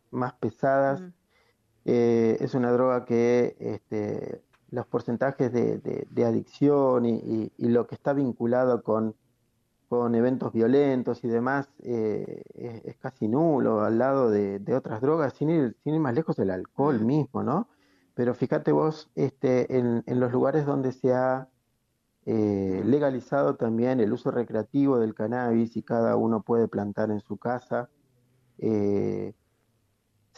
más 0.09 0.33
pesadas. 0.33 1.01
Mm. 1.01 1.18
Eh, 1.85 2.37
es 2.39 2.53
una 2.55 2.71
droga 2.71 3.05
que 3.05 3.55
este, 3.59 4.41
los 4.71 4.85
porcentajes 4.85 5.51
de, 5.51 6.25
adicción 6.25 7.05
y, 7.05 7.51
lo 7.57 7.87
que 7.87 7.95
está 7.95 8.13
vinculado 8.13 8.83
con, 8.83 9.15
con 9.87 10.13
eventos 10.15 10.53
violentos 10.53 11.23
y 11.23 11.27
demás 11.27 11.67
eh, 11.83 12.43
es, 12.83 12.97
casi 12.97 13.27
nulo 13.27 13.81
al 13.81 13.97
lado 13.97 14.29
de, 14.29 14.61
otras 14.75 15.01
drogas, 15.01 15.33
sin 15.33 15.49
ir, 15.49 15.77
sin 15.83 15.95
ir 15.95 15.99
más 15.99 16.13
lejos 16.13 16.35
del 16.35 16.51
alcohol 16.51 16.99
mm. 16.99 17.05
mismo, 17.05 17.43
¿no? 17.43 17.67
Pero 18.13 18.33
fíjate 18.33 18.71
vos, 18.71 19.09
este, 19.15 19.77
en, 19.77 20.03
los 20.05 20.31
lugares 20.31 20.65
donde 20.65 20.91
se 20.91 21.13
ha 21.13 21.47
eh, 22.25 22.83
legalizado 22.85 23.55
también 23.55 24.01
el 24.01 24.11
uso 24.11 24.29
recreativo 24.29 24.99
del 24.99 25.15
cannabis 25.15 25.77
y 25.77 25.83
cada 25.83 26.17
uno 26.17 26.41
puede 26.41 26.67
plantar 26.67 27.11
en 27.11 27.21
su 27.21 27.37
casa, 27.37 27.89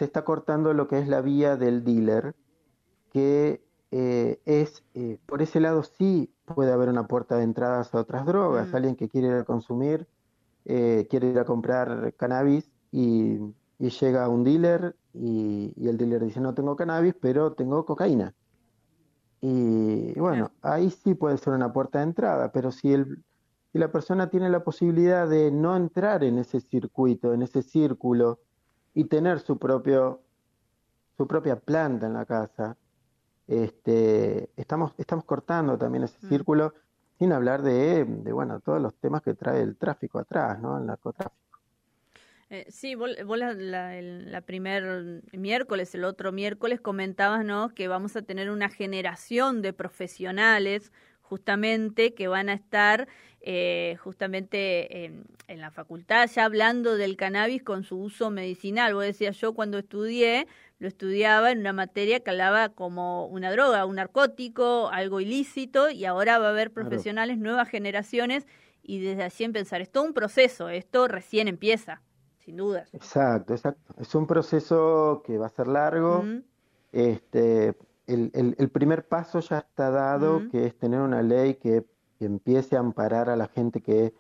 se 0.02 0.06
está 0.06 0.24
cortando 0.24 0.74
lo 0.74 0.88
que 0.88 0.98
es 0.98 1.08
la 1.08 1.22
vía 1.22 1.58
del 1.58 1.84
dealer, 1.84 2.34
que 3.14 3.64
eh, 3.92 4.42
es, 4.46 4.84
eh, 4.96 5.20
por 5.28 5.44
ese 5.44 5.60
lado 5.60 5.84
sí 5.84 6.34
puede 6.44 6.72
haber 6.72 6.90
una 6.90 7.06
puerta 7.06 7.38
de 7.38 7.44
entradas 7.44 7.94
a 7.94 8.00
otras 8.00 8.26
drogas, 8.26 8.72
mm. 8.72 8.76
alguien 8.76 8.96
que 8.96 9.10
quiere 9.10 9.28
ir 9.28 9.34
a 9.36 9.44
consumir, 9.44 10.08
eh, 10.66 11.06
quiere 11.08 11.28
ir 11.28 11.38
a 11.38 11.46
comprar 11.46 12.16
cannabis 12.16 12.72
y, 12.92 13.38
llega 13.78 14.26
a 14.26 14.30
un 14.30 14.44
dealer 14.44 14.96
y, 15.14 15.72
el 15.88 15.98
dealer 16.00 16.26
dice 16.26 16.42
no 16.42 16.56
tengo 16.56 16.76
cannabis, 16.76 17.14
pero 17.22 17.54
tengo 17.54 17.86
cocaína. 17.86 18.34
Y, 19.40 20.20
bueno, 20.20 20.50
ahí 20.64 20.90
sí 20.90 21.14
puede 21.14 21.38
ser 21.38 21.54
una 21.54 21.72
puerta 21.72 22.00
de 22.00 22.06
entrada, 22.06 22.52
pero 22.52 22.72
si, 22.72 22.92
el, 22.92 23.24
si 23.72 23.78
la 23.78 23.92
persona 23.92 24.32
tiene 24.32 24.50
la 24.50 24.64
posibilidad 24.64 25.30
de 25.30 25.52
no 25.52 25.76
entrar 25.76 26.24
en 26.24 26.40
ese 26.40 26.60
circuito, 26.60 27.36
en 27.36 27.44
ese 27.44 27.62
círculo, 27.62 28.40
y 28.94 29.06
tener 29.06 29.40
su 29.40 29.58
propio 29.58 30.22
su 31.22 31.28
propia 31.28 31.56
planta 31.56 32.08
en 32.08 32.14
la 32.14 32.26
casa. 32.26 32.76
Este, 33.48 34.50
estamos, 34.56 34.94
estamos 34.98 35.26
cortando 35.26 35.78
también 35.78 36.06
ese 36.06 36.18
mm. 36.26 36.30
círculo, 36.30 36.74
sin 37.20 37.32
hablar 37.32 37.62
de, 37.62 38.06
de, 38.06 38.32
bueno, 38.32 38.60
todos 38.60 38.82
los 38.82 38.96
temas 38.96 39.22
que 39.22 39.36
trae 39.36 39.62
el 39.62 39.76
tráfico 39.78 40.18
atrás, 40.18 40.60
¿no? 40.60 40.78
El 40.80 40.88
narcotráfico. 40.88 41.60
Eh, 42.50 42.66
sí, 42.70 42.96
vos, 42.96 43.12
la, 43.38 43.54
la, 43.54 44.42
primer 44.42 45.22
miércoles, 45.32 45.94
el 45.96 46.04
otro 46.04 46.32
miércoles 46.32 46.82
comentabas, 46.82 47.46
¿no? 47.46 47.70
Que 47.70 47.88
vamos 47.88 48.16
a 48.16 48.24
tener 48.24 48.50
una 48.50 48.70
generación 48.70 49.62
de 49.62 49.74
profesionales 49.74 50.92
justamente 51.32 52.14
que 52.14 52.28
van 52.28 52.50
a 52.50 52.54
estar 52.54 53.08
eh, 53.40 53.96
justamente 54.04 55.06
en, 55.06 55.24
la 55.48 55.72
facultad 55.72 56.30
ya 56.30 56.44
hablando 56.44 56.98
del 56.98 57.16
cannabis 57.16 57.64
con 57.64 57.86
su 57.86 57.98
uso 57.98 58.30
medicinal. 58.32 58.94
Vos 58.94 59.06
decías, 59.06 59.38
yo 59.38 59.54
cuando 59.54 59.78
estudié, 59.78 60.46
lo 60.80 60.90
estudiaba 60.90 61.52
en 61.52 61.60
una 61.60 61.72
materia 61.72 62.20
que 62.20 62.32
hablaba 62.32 62.68
como 62.68 63.28
una 63.28 63.50
droga, 63.50 63.86
un 63.86 63.96
narcótico, 63.96 64.90
algo 64.90 65.22
ilícito, 65.22 65.90
y 65.90 66.04
ahora 66.04 66.38
va 66.38 66.48
a 66.48 66.50
haber 66.50 66.72
profesionales, 66.72 67.38
nuevas 67.38 67.70
generaciones, 67.70 68.46
y 68.84 69.00
desde 69.00 69.24
allí 69.24 69.46
empezar. 69.46 69.80
Es 69.80 69.90
todo 69.90 70.04
un 70.04 70.14
proceso, 70.14 70.68
esto 70.68 71.08
recién 71.08 71.48
empieza, 71.48 72.02
sin 72.40 72.58
dudas. 72.58 72.94
Exacto, 72.94 73.54
exacto. 73.54 73.94
Es 74.02 74.14
un 74.16 74.28
proceso 74.28 75.24
que 75.26 75.38
va 75.38 75.46
a 75.46 75.50
ser 75.50 75.68
largo. 75.68 76.26
Este, 76.92 77.74
el, 78.14 78.56
el, 78.58 78.70
primer 78.70 79.08
paso 79.08 79.40
ya 79.40 79.60
está 79.60 79.90
dado, 79.90 80.42
que 80.52 80.66
es 80.66 80.78
tener 80.78 81.02
una 81.02 81.22
ley 81.22 81.56
que, 81.56 81.86
empiece 82.20 82.76
a 82.76 82.80
amparar 82.80 83.32
a 83.32 83.36
la 83.36 83.48
gente 83.48 83.82
que, 83.82 84.14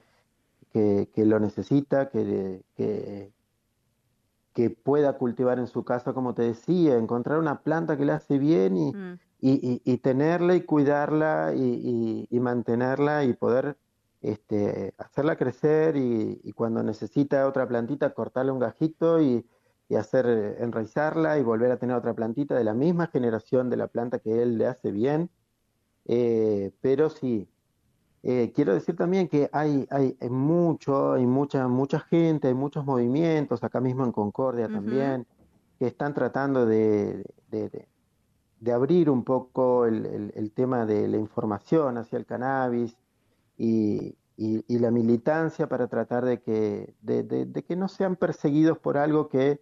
que, 0.71 1.25
lo 1.25 1.39
necesita, 1.39 2.10
que, 2.10 2.63
que, 2.75 4.69
pueda 4.84 5.17
cultivar 5.17 5.60
en 5.60 5.67
su 5.67 5.84
casa, 5.84 6.13
como 6.13 6.34
te 6.34 6.41
decía, 6.41 6.97
encontrar 6.97 7.38
una 7.38 7.62
planta 7.62 7.97
que 7.97 8.06
le 8.06 8.13
hace 8.13 8.39
bien 8.39 8.75
y, 8.75 8.91
mm. 8.91 9.19
y, 9.39 9.97
tenerla 9.97 10.56
y 10.56 10.62
cuidarla 10.62 11.54
y, 11.56 12.27
mantenerla 12.39 13.23
y 13.23 13.34
poder 13.34 13.77
este, 14.21 14.95
hacerla 14.97 15.36
crecer 15.36 15.95
y, 15.95 16.51
cuando 16.54 16.82
necesita 16.82 17.47
otra 17.47 17.67
plantita 17.67 18.15
cortarle 18.15 18.51
un 18.51 18.60
gajito 18.60 19.21
y, 19.21 19.45
hacer 19.95 20.58
enraizarla 20.60 21.38
y 21.38 21.43
volver 21.43 21.71
a 21.71 21.77
tener 21.77 21.95
otra 21.95 22.13
plantita 22.13 22.56
de 22.56 22.63
la 22.63 22.73
misma 22.73 23.08
generación 23.08 23.69
de 23.69 23.77
la 23.77 23.88
planta 23.88 24.19
que 24.19 24.41
él 24.41 24.58
le 24.58 24.67
hace 24.67 24.91
bien. 24.91 25.30
Eh, 26.06 26.71
pero 26.82 27.10
sí, 27.10 27.47
eh, 28.23 28.51
quiero 28.56 28.73
decir 28.73 28.95
también 28.95 29.27
que 29.27 29.49
hay, 29.51 29.88
hay, 29.89 30.15
mucho, 30.30 31.13
hay 31.13 31.25
mucha, 31.25 31.67
mucha 31.67 31.99
gente, 31.99 32.47
hay 32.47 32.54
muchos 32.54 32.86
movimientos, 32.86 33.63
acá 33.63 33.80
mismo 33.82 34.06
en 34.06 34.12
Concordia 34.12 34.67
también, 34.67 35.25
que 35.80 35.88
están 35.88 36.13
tratando 36.13 36.65
de, 36.65 37.23
de, 37.49 38.71
abrir 38.71 39.10
un 39.10 39.23
poco 39.23 39.86
el, 39.86 40.32
el, 40.36 40.51
tema 40.51 40.86
de 40.86 41.08
la 41.08 41.17
información 41.17 41.97
hacia 41.97 42.17
el 42.17 42.25
cannabis 42.25 42.95
y, 43.58 44.15
y, 44.38 44.80
la 44.80 44.89
militancia 44.89 45.67
para 45.67 45.88
tratar 45.88 46.25
de 46.25 46.41
que, 46.41 46.95
de, 47.01 47.63
que 47.67 47.75
no 47.75 47.88
sean 47.88 48.15
perseguidos 48.15 48.80
por 48.80 48.97
algo 48.97 49.30
que, 49.30 49.62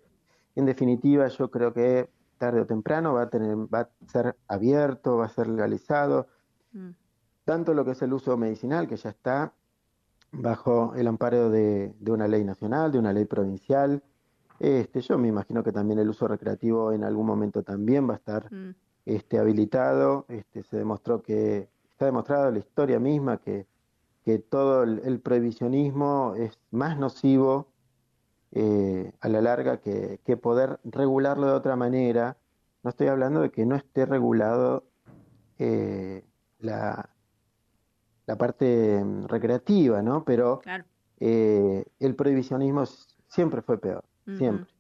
en 0.60 0.66
definitiva, 0.66 1.28
yo 1.28 1.50
creo 1.50 1.74
que 1.74 2.10
tarde 2.38 2.62
o 2.62 2.66
temprano 2.66 3.14
va 3.14 3.24
a, 3.24 3.30
tener, 3.30 3.56
va 3.74 3.80
a 3.82 3.90
ser 4.08 4.36
abierto, 4.48 5.18
va 5.18 5.26
a 5.26 5.30
ser 5.30 5.48
legalizado. 5.48 6.28
Mm 6.72 6.92
tanto 7.50 7.74
lo 7.74 7.84
que 7.84 7.94
es 7.94 8.02
el 8.04 8.14
uso 8.14 8.38
medicinal, 8.38 8.88
que 8.88 8.96
ya 8.96 9.10
está 9.10 9.52
bajo 10.32 10.94
el 10.94 11.08
amparo 11.08 11.50
de, 11.50 11.96
una 12.08 12.28
ley 12.28 12.44
nacional, 12.44 12.92
de 12.92 13.00
una 13.00 13.12
ley 13.12 13.26
provincial. 13.26 14.04
Este, 14.60 15.02
yo 15.02 15.18
me 15.18 15.30
imagino 15.30 15.64
que 15.64 15.72
también 15.72 15.98
el 15.98 16.10
uso 16.10 16.28
recreativo 16.28 16.94
en 16.94 17.04
algún 17.04 17.26
momento 17.26 17.64
también 17.64 18.08
va 18.08 18.14
a 18.14 18.18
estar 18.18 18.54
mm. 18.54 18.76
este, 19.08 19.40
habilitado. 19.40 20.28
Este, 20.28 20.62
se 20.62 20.78
demostró 20.78 21.24
que, 21.24 21.70
está 21.90 22.06
demostrado 22.06 22.52
la 22.52 22.60
historia 22.60 23.00
misma 23.00 23.38
que, 23.38 23.66
que 24.24 24.38
todo 24.38 24.84
el, 24.84 25.20
prohibicionismo 25.20 26.36
es 26.38 26.60
más 26.70 27.00
nocivo 27.00 27.66
eh, 28.52 29.12
a 29.22 29.30
la 29.30 29.42
larga 29.42 29.80
que, 29.80 30.20
que 30.26 30.38
poder 30.38 30.80
regularlo 30.84 31.48
de 31.48 31.54
otra 31.54 31.76
manera. 31.76 32.38
No 32.84 32.90
estoy 32.90 33.08
hablando 33.08 33.42
de 33.42 33.52
que 33.52 33.66
no 33.66 33.76
esté 33.76 34.06
regulado 34.06 34.86
eh, 35.58 36.24
la, 36.60 37.10
la 38.26 38.38
parte 38.38 39.04
mm, 39.04 39.26
recreativa, 39.26 40.02
¿no? 40.02 40.24
Pero 40.24 40.62
eh, 41.20 41.84
el 42.00 42.16
prohibicionismo 42.16 42.86
siempre 43.28 43.62
fue 43.62 43.80
peor, 43.80 44.04
siempre, 44.38 44.72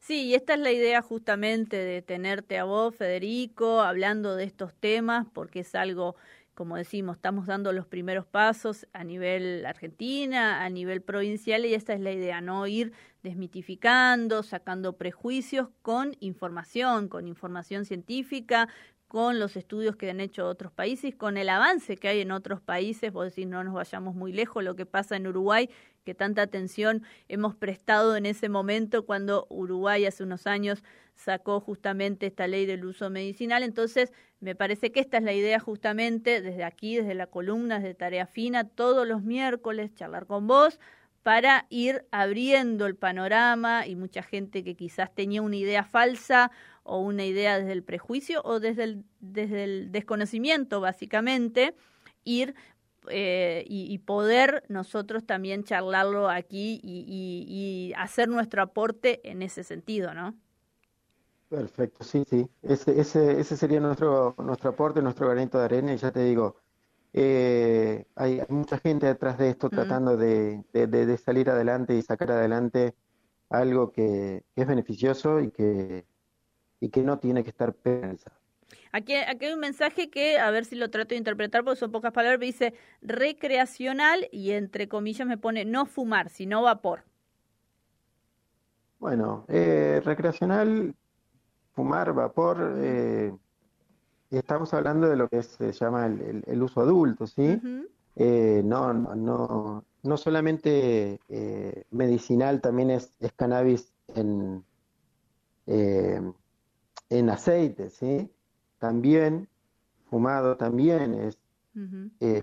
Sí, 0.00 0.26
y 0.26 0.34
esta 0.34 0.54
es 0.54 0.60
la 0.60 0.70
idea 0.70 1.02
justamente 1.02 1.76
de 1.76 2.02
tenerte 2.02 2.58
a 2.58 2.64
vos, 2.64 2.94
Federico, 2.94 3.80
hablando 3.80 4.36
de 4.36 4.44
estos 4.44 4.74
temas, 4.74 5.26
porque 5.32 5.60
es 5.60 5.74
algo, 5.74 6.14
como 6.58 6.76
decimos, 6.76 7.18
estamos 7.18 7.46
dando 7.46 7.72
los 7.72 7.86
primeros 7.86 8.26
pasos 8.26 8.88
a 8.92 9.04
nivel 9.04 9.64
Argentina, 9.64 10.64
a 10.64 10.68
nivel 10.68 11.02
provincial, 11.02 11.64
y 11.64 11.72
esta 11.72 11.92
es 11.92 12.00
la 12.00 12.10
idea, 12.10 12.40
¿no? 12.40 12.66
Ir 12.66 12.92
desmitificando, 13.22 14.42
sacando 14.42 14.96
prejuicios 14.96 15.68
con 15.82 16.16
información, 16.18 17.06
con 17.06 17.28
información 17.28 17.84
científica, 17.84 18.68
con 19.08 19.38
los 19.40 19.56
estudios 19.56 19.96
que 19.96 20.10
han 20.10 20.20
hecho 20.20 20.46
otros 20.46 20.70
países, 20.70 21.14
con 21.14 21.38
el 21.38 21.48
avance 21.48 21.96
que 21.96 22.08
hay 22.08 22.20
en 22.20 22.30
otros 22.30 22.60
países, 22.60 23.10
vos 23.10 23.24
decís 23.24 23.46
no 23.46 23.64
nos 23.64 23.74
vayamos 23.74 24.14
muy 24.14 24.32
lejos, 24.32 24.62
lo 24.62 24.76
que 24.76 24.84
pasa 24.84 25.16
en 25.16 25.26
Uruguay, 25.26 25.70
que 26.04 26.14
tanta 26.14 26.42
atención 26.42 27.02
hemos 27.28 27.54
prestado 27.54 28.16
en 28.16 28.26
ese 28.26 28.48
momento 28.48 29.06
cuando 29.06 29.46
Uruguay 29.48 30.04
hace 30.04 30.22
unos 30.22 30.46
años 30.46 30.84
sacó 31.14 31.60
justamente 31.60 32.26
esta 32.26 32.46
ley 32.46 32.64
del 32.66 32.84
uso 32.84 33.10
medicinal. 33.10 33.62
Entonces, 33.62 34.12
me 34.40 34.54
parece 34.54 34.92
que 34.92 35.00
esta 35.00 35.16
es 35.18 35.24
la 35.24 35.32
idea 35.32 35.58
justamente 35.58 36.40
desde 36.40 36.64
aquí, 36.64 36.96
desde 36.96 37.14
la 37.14 37.26
columna, 37.26 37.80
de 37.80 37.94
Tarea 37.94 38.26
Fina, 38.26 38.68
todos 38.68 39.08
los 39.08 39.22
miércoles 39.22 39.94
charlar 39.94 40.26
con 40.26 40.46
vos 40.46 40.78
para 41.22 41.66
ir 41.68 42.06
abriendo 42.10 42.86
el 42.86 42.94
panorama 42.96 43.86
y 43.86 43.96
mucha 43.96 44.22
gente 44.22 44.64
que 44.64 44.76
quizás 44.76 45.14
tenía 45.14 45.42
una 45.42 45.56
idea 45.56 45.84
falsa 45.84 46.50
o 46.88 47.00
una 47.00 47.24
idea 47.24 47.58
desde 47.58 47.72
el 47.72 47.84
prejuicio 47.84 48.40
o 48.44 48.60
desde 48.60 48.84
el, 48.84 49.04
desde 49.20 49.64
el 49.64 49.92
desconocimiento, 49.92 50.80
básicamente, 50.80 51.74
ir 52.24 52.54
eh, 53.10 53.64
y, 53.68 53.96
poder 53.98 54.64
nosotros 54.68 55.24
también 55.24 55.64
charlarlo 55.64 56.28
aquí 56.28 56.80
y, 56.82 57.92
hacer 57.96 58.28
nuestro 58.28 58.62
aporte 58.62 59.20
en 59.28 59.42
ese 59.42 59.64
sentido, 59.64 60.14
¿no? 60.14 60.34
Perfecto, 61.48 62.04
sí, 62.04 62.24
sí. 62.28 62.46
Ese, 62.62 63.00
ese, 63.00 63.40
ese 63.40 63.56
sería 63.56 63.80
nuestro, 63.80 64.34
nuestro 64.38 64.70
aporte, 64.70 65.00
nuestro 65.00 65.28
granito 65.28 65.58
de 65.58 65.64
arena. 65.64 65.94
Y 65.94 65.96
ya 65.96 66.10
te 66.10 66.22
digo, 66.24 66.56
eh, 67.14 68.04
hay, 68.16 68.42
mucha 68.48 68.78
gente 68.78 69.06
detrás 69.06 69.38
de 69.38 69.50
esto 69.50 69.68
mm. 69.68 69.70
tratando 69.70 70.16
de, 70.16 70.62
de, 70.72 71.16
salir 71.16 71.48
adelante 71.48 71.94
y 71.94 72.02
sacar 72.02 72.32
adelante 72.32 72.94
algo 73.48 73.92
que 73.92 74.44
es 74.54 74.66
beneficioso 74.66 75.40
y 75.40 75.50
que, 75.50 76.04
y 76.80 76.88
que 76.90 77.02
no 77.02 77.18
tiene 77.18 77.42
que 77.44 77.50
estar 77.50 77.72
pensado. 77.72 78.36
Aquí, 78.92 79.14
aquí 79.14 79.46
hay 79.46 79.52
un 79.52 79.60
mensaje 79.60 80.10
que, 80.10 80.38
a 80.38 80.50
ver 80.50 80.64
si 80.64 80.76
lo 80.76 80.90
trato 80.90 81.10
de 81.10 81.16
interpretar 81.16 81.64
porque 81.64 81.80
son 81.80 81.92
pocas 81.92 82.12
palabras, 82.12 82.40
dice 82.40 82.74
recreacional 83.02 84.28
y 84.32 84.52
entre 84.52 84.88
comillas 84.88 85.26
me 85.26 85.38
pone 85.38 85.64
no 85.64 85.86
fumar, 85.86 86.30
sino 86.30 86.62
vapor. 86.62 87.02
Bueno, 88.98 89.44
eh, 89.48 90.00
recreacional, 90.04 90.94
fumar, 91.74 92.12
vapor, 92.12 92.74
eh, 92.78 93.32
estamos 94.30 94.74
hablando 94.74 95.08
de 95.08 95.16
lo 95.16 95.28
que 95.28 95.42
se 95.42 95.72
llama 95.72 96.06
el, 96.06 96.62
uso 96.62 96.80
adulto, 96.80 97.26
¿sí? 97.26 97.60
Eh, 98.16 98.62
no, 98.64 98.92
no, 98.92 99.84
no 100.02 100.16
solamente 100.16 101.20
medicinal, 101.90 102.60
también 102.60 102.90
es, 102.90 103.12
es 103.20 103.32
cannabis 103.32 103.92
en 104.14 104.64
en 107.10 107.30
aceite, 107.30 107.90
¿sí? 107.90 108.30
También, 108.78 109.48
fumado 110.10 110.56
también 110.56 111.14
es, 111.14 111.38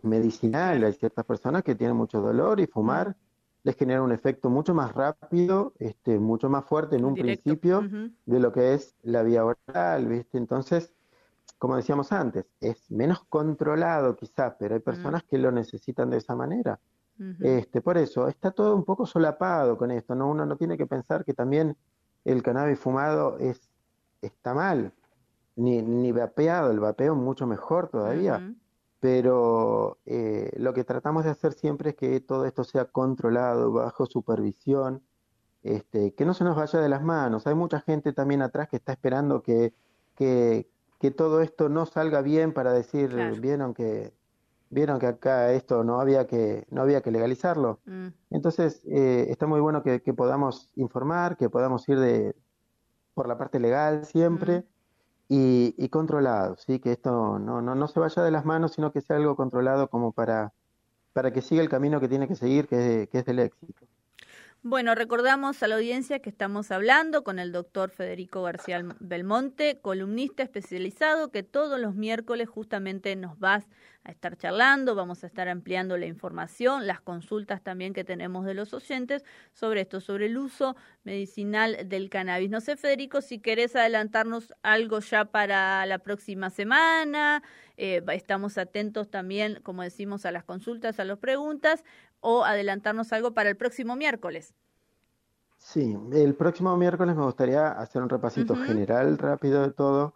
medicinal. 0.03 0.83
Hay 0.83 0.93
ciertas 0.93 1.25
personas 1.25 1.63
que 1.63 1.75
tienen 1.75 1.97
mucho 1.97 2.21
dolor 2.21 2.61
y 2.61 2.67
fumar 2.67 3.17
les 3.63 3.75
genera 3.75 4.03
un 4.03 4.11
efecto 4.11 4.49
mucho 4.49 4.75
más 4.75 4.93
rápido, 4.93 5.73
este, 5.79 6.19
mucho 6.19 6.49
más 6.49 6.65
fuerte 6.65 6.97
en 6.97 7.03
un 7.03 7.15
principio 7.15 7.81
de 8.25 8.39
lo 8.39 8.53
que 8.53 8.75
es 8.75 8.95
la 9.01 9.23
vía 9.23 9.43
oral, 9.43 10.07
¿viste? 10.07 10.37
Entonces, 10.37 10.93
como 11.57 11.75
decíamos 11.75 12.11
antes, 12.11 12.45
es 12.61 12.91
menos 12.91 13.23
controlado 13.27 14.15
quizás, 14.15 14.53
pero 14.59 14.75
hay 14.75 14.81
personas 14.81 15.23
que 15.23 15.39
lo 15.39 15.51
necesitan 15.51 16.11
de 16.11 16.17
esa 16.17 16.35
manera. 16.35 16.79
este, 17.41 17.81
por 17.81 17.97
eso, 17.97 18.27
está 18.27 18.51
todo 18.51 18.75
un 18.75 18.83
poco 18.85 19.07
solapado 19.07 19.77
con 19.77 19.89
esto, 19.89 20.13
¿no? 20.13 20.29
Uno 20.29 20.45
no 20.45 20.57
tiene 20.57 20.77
que 20.77 20.85
pensar 20.85 21.25
que 21.25 21.33
también 21.33 21.75
el 22.23 22.43
cannabis 22.43 22.77
fumado 22.77 23.39
es 23.39 23.67
está 24.21 24.53
mal, 24.53 24.93
ni, 25.55 25.81
ni 25.81 26.11
vapeado, 26.11 26.71
el 26.71 26.79
vapeo 26.79 27.15
mucho 27.15 27.47
mejor 27.47 27.89
todavía. 27.89 28.53
Pero 28.99 29.99
eh, 30.05 30.51
lo 30.57 30.73
que 30.73 30.83
tratamos 30.83 31.25
de 31.25 31.31
hacer 31.31 31.53
siempre 31.53 31.91
es 31.91 31.95
que 31.95 32.19
todo 32.21 32.45
esto 32.45 32.63
sea 32.63 32.85
controlado, 32.85 33.71
bajo 33.71 34.05
supervisión, 34.05 35.03
este, 35.63 36.13
que 36.13 36.25
no 36.25 36.33
se 36.33 36.43
nos 36.43 36.55
vaya 36.55 36.79
de 36.79 36.89
las 36.89 37.03
manos. 37.03 37.45
Hay 37.45 37.55
mucha 37.55 37.81
gente 37.81 38.13
también 38.13 38.41
atrás 38.41 38.67
que 38.69 38.77
está 38.77 38.93
esperando 38.93 39.43
que, 39.43 39.73
que, 40.15 40.67
todo 41.15 41.41
esto 41.41 41.69
no 41.69 41.85
salga 41.85 42.23
bien 42.23 42.51
para 42.51 42.73
decir, 42.73 43.13
vieron 43.39 43.75
que 43.75 44.11
vieron 44.69 44.99
que 44.99 45.07
acá 45.07 45.53
esto 45.53 45.83
no 45.83 45.99
había 45.99 46.27
que 46.27 46.65
no 46.69 46.81
había 46.81 47.01
que 47.01 47.11
legalizarlo. 47.11 47.79
Mm. 47.85 48.07
Entonces 48.31 48.81
eh, 48.85 49.27
está 49.29 49.47
muy 49.47 49.59
bueno 49.59 49.83
que, 49.83 49.99
podamos 50.13 50.71
informar, 50.75 51.37
que 51.37 51.49
podamos 51.49 51.87
ir 51.89 51.99
de, 51.99 52.35
por 53.15 53.27
la 53.27 53.37
parte 53.37 53.59
legal 53.59 54.05
siempre 54.05 54.65
y, 55.27 55.89
controlado, 55.89 56.57
¿sí? 56.57 56.79
que 56.79 56.91
esto 56.91 57.39
no, 57.39 57.61
no, 57.61 57.73
no 57.73 57.87
se 57.87 57.99
vaya 57.99 58.21
de 58.21 58.31
las 58.31 58.45
manos, 58.45 58.73
sino 58.73 58.91
que 58.91 59.01
sea 59.01 59.15
algo 59.15 59.35
controlado 59.35 59.89
como 59.89 60.11
para, 60.11 60.53
para 61.13 61.31
que 61.31 61.41
siga 61.41 61.63
el 61.63 61.69
camino 61.69 61.99
que 61.99 62.09
tiene 62.09 62.27
que 62.27 62.35
seguir, 62.35 62.67
que, 62.67 63.09
que 63.11 63.19
es 63.19 63.25
del 63.25 63.39
éxito. 63.39 63.87
Bueno, 64.67 64.95
recordamos 64.95 65.61
a 65.61 65.67
la 65.67 65.75
audiencia 65.75 66.17
que 66.17 66.29
estamos 66.31 66.71
hablando 66.71 67.23
con 67.23 67.37
el 67.37 67.51
doctor 67.51 67.91
Federico 67.91 68.41
García 68.41 68.83
Belmonte, 68.99 69.77
columnista 69.79 70.41
especializado 70.41 71.29
que 71.29 71.43
todos 71.43 71.79
los 71.79 71.93
miércoles 71.93 72.49
justamente 72.49 73.15
nos 73.15 73.37
va 73.37 73.63
a 74.03 74.11
estar 74.11 74.35
charlando, 74.37 74.95
vamos 74.95 75.23
a 75.23 75.27
estar 75.27 75.49
ampliando 75.49 75.97
la 75.97 76.07
información, 76.07 76.87
las 76.87 76.99
consultas 76.99 77.61
también 77.61 77.93
que 77.93 78.03
tenemos 78.03 78.43
de 78.43 78.55
los 78.55 78.73
oyentes 78.73 79.23
sobre 79.53 79.81
esto, 79.81 80.01
sobre 80.01 80.25
el 80.25 80.37
uso 80.37 80.75
medicinal 81.03 81.87
del 81.87 82.09
cannabis. 82.09 82.49
No 82.49 82.59
sé, 82.59 82.75
Federico, 82.75 83.21
si 83.21 83.37
querés 83.37 83.75
adelantarnos 83.75 84.55
algo 84.63 84.99
ya 84.99 85.25
para 85.25 85.85
la 85.85 85.99
próxima 85.99 86.49
semana, 86.49 87.43
eh, 87.77 88.01
estamos 88.13 88.57
atentos 88.57 89.11
también, 89.11 89.59
como 89.61 89.83
decimos, 89.83 90.25
a 90.25 90.31
las 90.31 90.43
consultas, 90.43 90.99
a 90.99 91.03
las 91.03 91.19
preguntas, 91.19 91.83
o 92.19 92.43
adelantarnos 92.43 93.13
algo 93.13 93.33
para 93.33 93.49
el 93.49 93.57
próximo 93.57 93.95
miércoles. 93.95 94.53
Sí, 95.57 95.97
el 96.13 96.35
próximo 96.35 96.77
miércoles 96.77 97.15
me 97.15 97.23
gustaría 97.23 97.69
hacer 97.69 98.01
un 98.03 98.09
repasito 98.09 98.55
general 98.55 99.17
rápido 99.17 99.63
de 99.63 99.71
todo, 99.71 100.13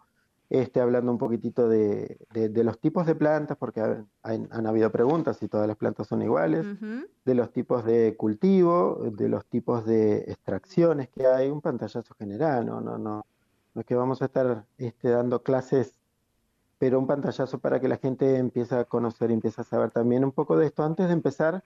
este, 0.48 0.80
hablando 0.80 1.10
un 1.10 1.18
poquitito 1.18 1.68
de, 1.68 2.18
de, 2.30 2.64
los 2.64 2.78
tipos 2.78 3.04
de 3.04 3.14
plantas, 3.14 3.56
porque 3.56 3.80
han, 4.22 4.66
habido 4.66 4.90
preguntas 4.90 5.38
si 5.38 5.48
todas 5.48 5.66
las 5.66 5.76
plantas 5.76 6.06
son 6.06 6.22
iguales, 6.22 6.66
de 7.24 7.34
los 7.34 7.52
tipos 7.52 7.84
de 7.84 8.16
cultivo, 8.16 9.00
de 9.12 9.28
los 9.28 9.44
tipos 9.46 9.84
de 9.84 10.18
extracciones 10.18 11.08
que 11.08 11.26
hay, 11.26 11.48
un 11.48 11.60
pantallazo 11.60 12.14
general, 12.14 12.66
no, 12.66 12.80
no, 12.80 12.98
no, 12.98 13.26
no 13.74 13.80
es 13.80 13.86
que 13.86 13.94
vamos 13.94 14.22
a 14.22 14.26
estar 14.26 14.66
este, 14.78 15.08
dando 15.08 15.42
clases, 15.42 15.94
pero 16.78 16.98
un 16.98 17.06
pantallazo 17.06 17.58
para 17.58 17.80
que 17.80 17.88
la 17.88 17.96
gente 17.96 18.36
empiece 18.36 18.74
a 18.74 18.84
conocer 18.84 19.30
y 19.30 19.34
empiece 19.34 19.60
a 19.60 19.64
saber 19.64 19.90
también 19.90 20.24
un 20.24 20.32
poco 20.32 20.56
de 20.56 20.66
esto 20.66 20.82
antes 20.82 21.08
de 21.08 21.12
empezar 21.12 21.64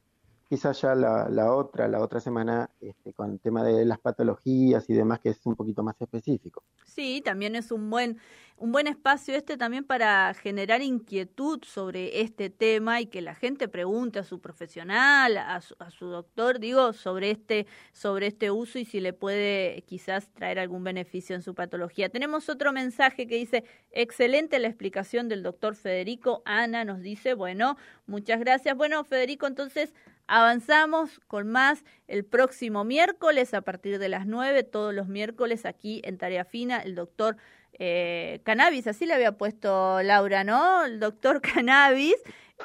quizás 0.48 0.80
ya 0.80 0.94
la, 0.94 1.28
la, 1.28 1.52
otra, 1.52 1.88
la 1.88 2.00
otra 2.00 2.20
semana, 2.20 2.70
este, 2.80 3.12
con 3.12 3.32
el 3.32 3.40
tema 3.40 3.62
de 3.64 3.84
las 3.84 3.98
patologías 3.98 4.88
y 4.88 4.94
demás, 4.94 5.20
que 5.20 5.30
es 5.30 5.40
un 5.44 5.56
poquito 5.56 5.82
más 5.82 6.00
específico. 6.00 6.62
Sí, 6.84 7.22
también 7.24 7.56
es 7.56 7.70
un 7.72 7.90
buen, 7.90 8.18
un 8.56 8.70
buen 8.70 8.86
espacio 8.86 9.34
este 9.34 9.56
también 9.56 9.84
para 9.84 10.32
generar 10.34 10.80
inquietud 10.80 11.60
sobre 11.64 12.20
este 12.20 12.50
tema 12.50 13.00
y 13.00 13.06
que 13.06 13.20
la 13.20 13.34
gente 13.34 13.68
pregunte 13.68 14.20
a 14.20 14.24
su 14.24 14.40
profesional, 14.40 15.36
a 15.38 15.60
su, 15.60 15.74
a 15.78 15.90
su 15.90 16.06
doctor, 16.06 16.60
digo, 16.60 16.92
sobre 16.92 17.30
este, 17.32 17.66
sobre 17.92 18.28
este 18.28 18.50
uso 18.50 18.78
y 18.78 18.84
si 18.84 19.00
le 19.00 19.12
puede 19.12 19.82
quizás 19.86 20.28
traer 20.32 20.58
algún 20.58 20.84
beneficio 20.84 21.34
en 21.34 21.42
su 21.42 21.54
patología. 21.54 22.10
Tenemos 22.10 22.48
otro 22.48 22.72
mensaje 22.72 23.26
que 23.26 23.36
dice, 23.36 23.64
excelente 23.90 24.58
la 24.58 24.68
explicación 24.68 25.28
del 25.28 25.42
doctor 25.42 25.74
Federico. 25.74 26.42
Ana 26.44 26.84
nos 26.84 27.00
dice, 27.00 27.34
bueno, 27.34 27.76
muchas 28.06 28.38
gracias. 28.40 28.76
Bueno, 28.76 29.02
Federico, 29.04 29.46
entonces 29.46 29.92
Avanzamos 30.26 31.20
con 31.26 31.48
más 31.48 31.84
el 32.08 32.24
próximo 32.24 32.84
miércoles 32.84 33.52
a 33.52 33.60
partir 33.60 33.98
de 33.98 34.08
las 34.08 34.26
9, 34.26 34.62
todos 34.62 34.94
los 34.94 35.06
miércoles 35.06 35.66
aquí 35.66 36.00
en 36.04 36.16
Tarea 36.16 36.44
Fina, 36.44 36.78
el 36.78 36.94
doctor 36.94 37.36
eh, 37.78 38.40
Cannabis, 38.44 38.86
así 38.86 39.04
le 39.04 39.14
había 39.14 39.32
puesto 39.32 40.02
Laura, 40.02 40.44
¿no? 40.44 40.84
El 40.84 40.98
doctor 40.98 41.40
Cannabis 41.54 42.16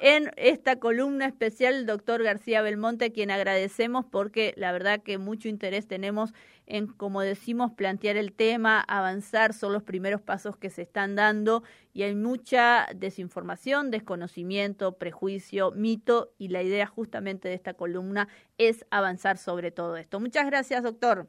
en 0.02 0.32
esta 0.38 0.78
columna 0.78 1.25
especial 1.25 1.73
el 1.73 1.86
doctor 1.86 2.23
García 2.23 2.62
Belmonte, 2.62 3.06
a 3.06 3.10
quien 3.12 3.32
agradecemos 3.32 4.06
porque 4.06 4.54
la 4.56 4.71
verdad 4.71 5.02
que 5.02 5.17
mucho 5.17 5.49
interés 5.49 5.88
tenemos 5.88 6.34
en, 6.67 6.88
como 6.88 7.21
decimos, 7.21 7.71
plantear 7.71 8.15
el 8.15 8.32
tema, 8.32 8.80
avanzar, 8.82 9.54
son 9.54 9.73
los 9.73 9.84
primeros 9.84 10.21
pasos 10.21 10.56
que 10.56 10.69
se 10.69 10.84
están 10.84 11.15
dando 11.15 11.63
y 11.93 12.04
hay 12.04 12.13
mucha 12.13 12.86
desinformación, 12.95 13.89
desconocimiento, 13.89 14.97
prejuicio, 14.97 15.71
mito 15.71 16.32
y 16.38 16.49
la 16.49 16.62
idea 16.62 16.86
justamente 16.86 17.47
de 17.47 17.56
esta 17.56 17.73
columna 17.73 18.28
es 18.60 18.86
avanzar 18.91 19.38
sobre 19.38 19.71
todo 19.71 19.97
esto. 19.97 20.19
Muchas 20.19 20.45
gracias, 20.45 20.84
doctor. 20.84 21.28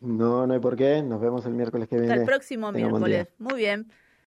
No, 0.00 0.46
no 0.46 0.54
hay 0.54 0.60
por 0.60 0.76
qué. 0.76 1.02
Nos 1.02 1.20
vemos 1.20 1.44
el 1.44 1.52
miércoles 1.52 1.88
que 1.88 1.96
viene. 1.96 2.12
Hasta 2.12 2.22
el 2.22 2.26
próximo 2.26 2.72
miércoles. 2.72 3.28
Muy 3.38 3.58
bien. 3.58 3.88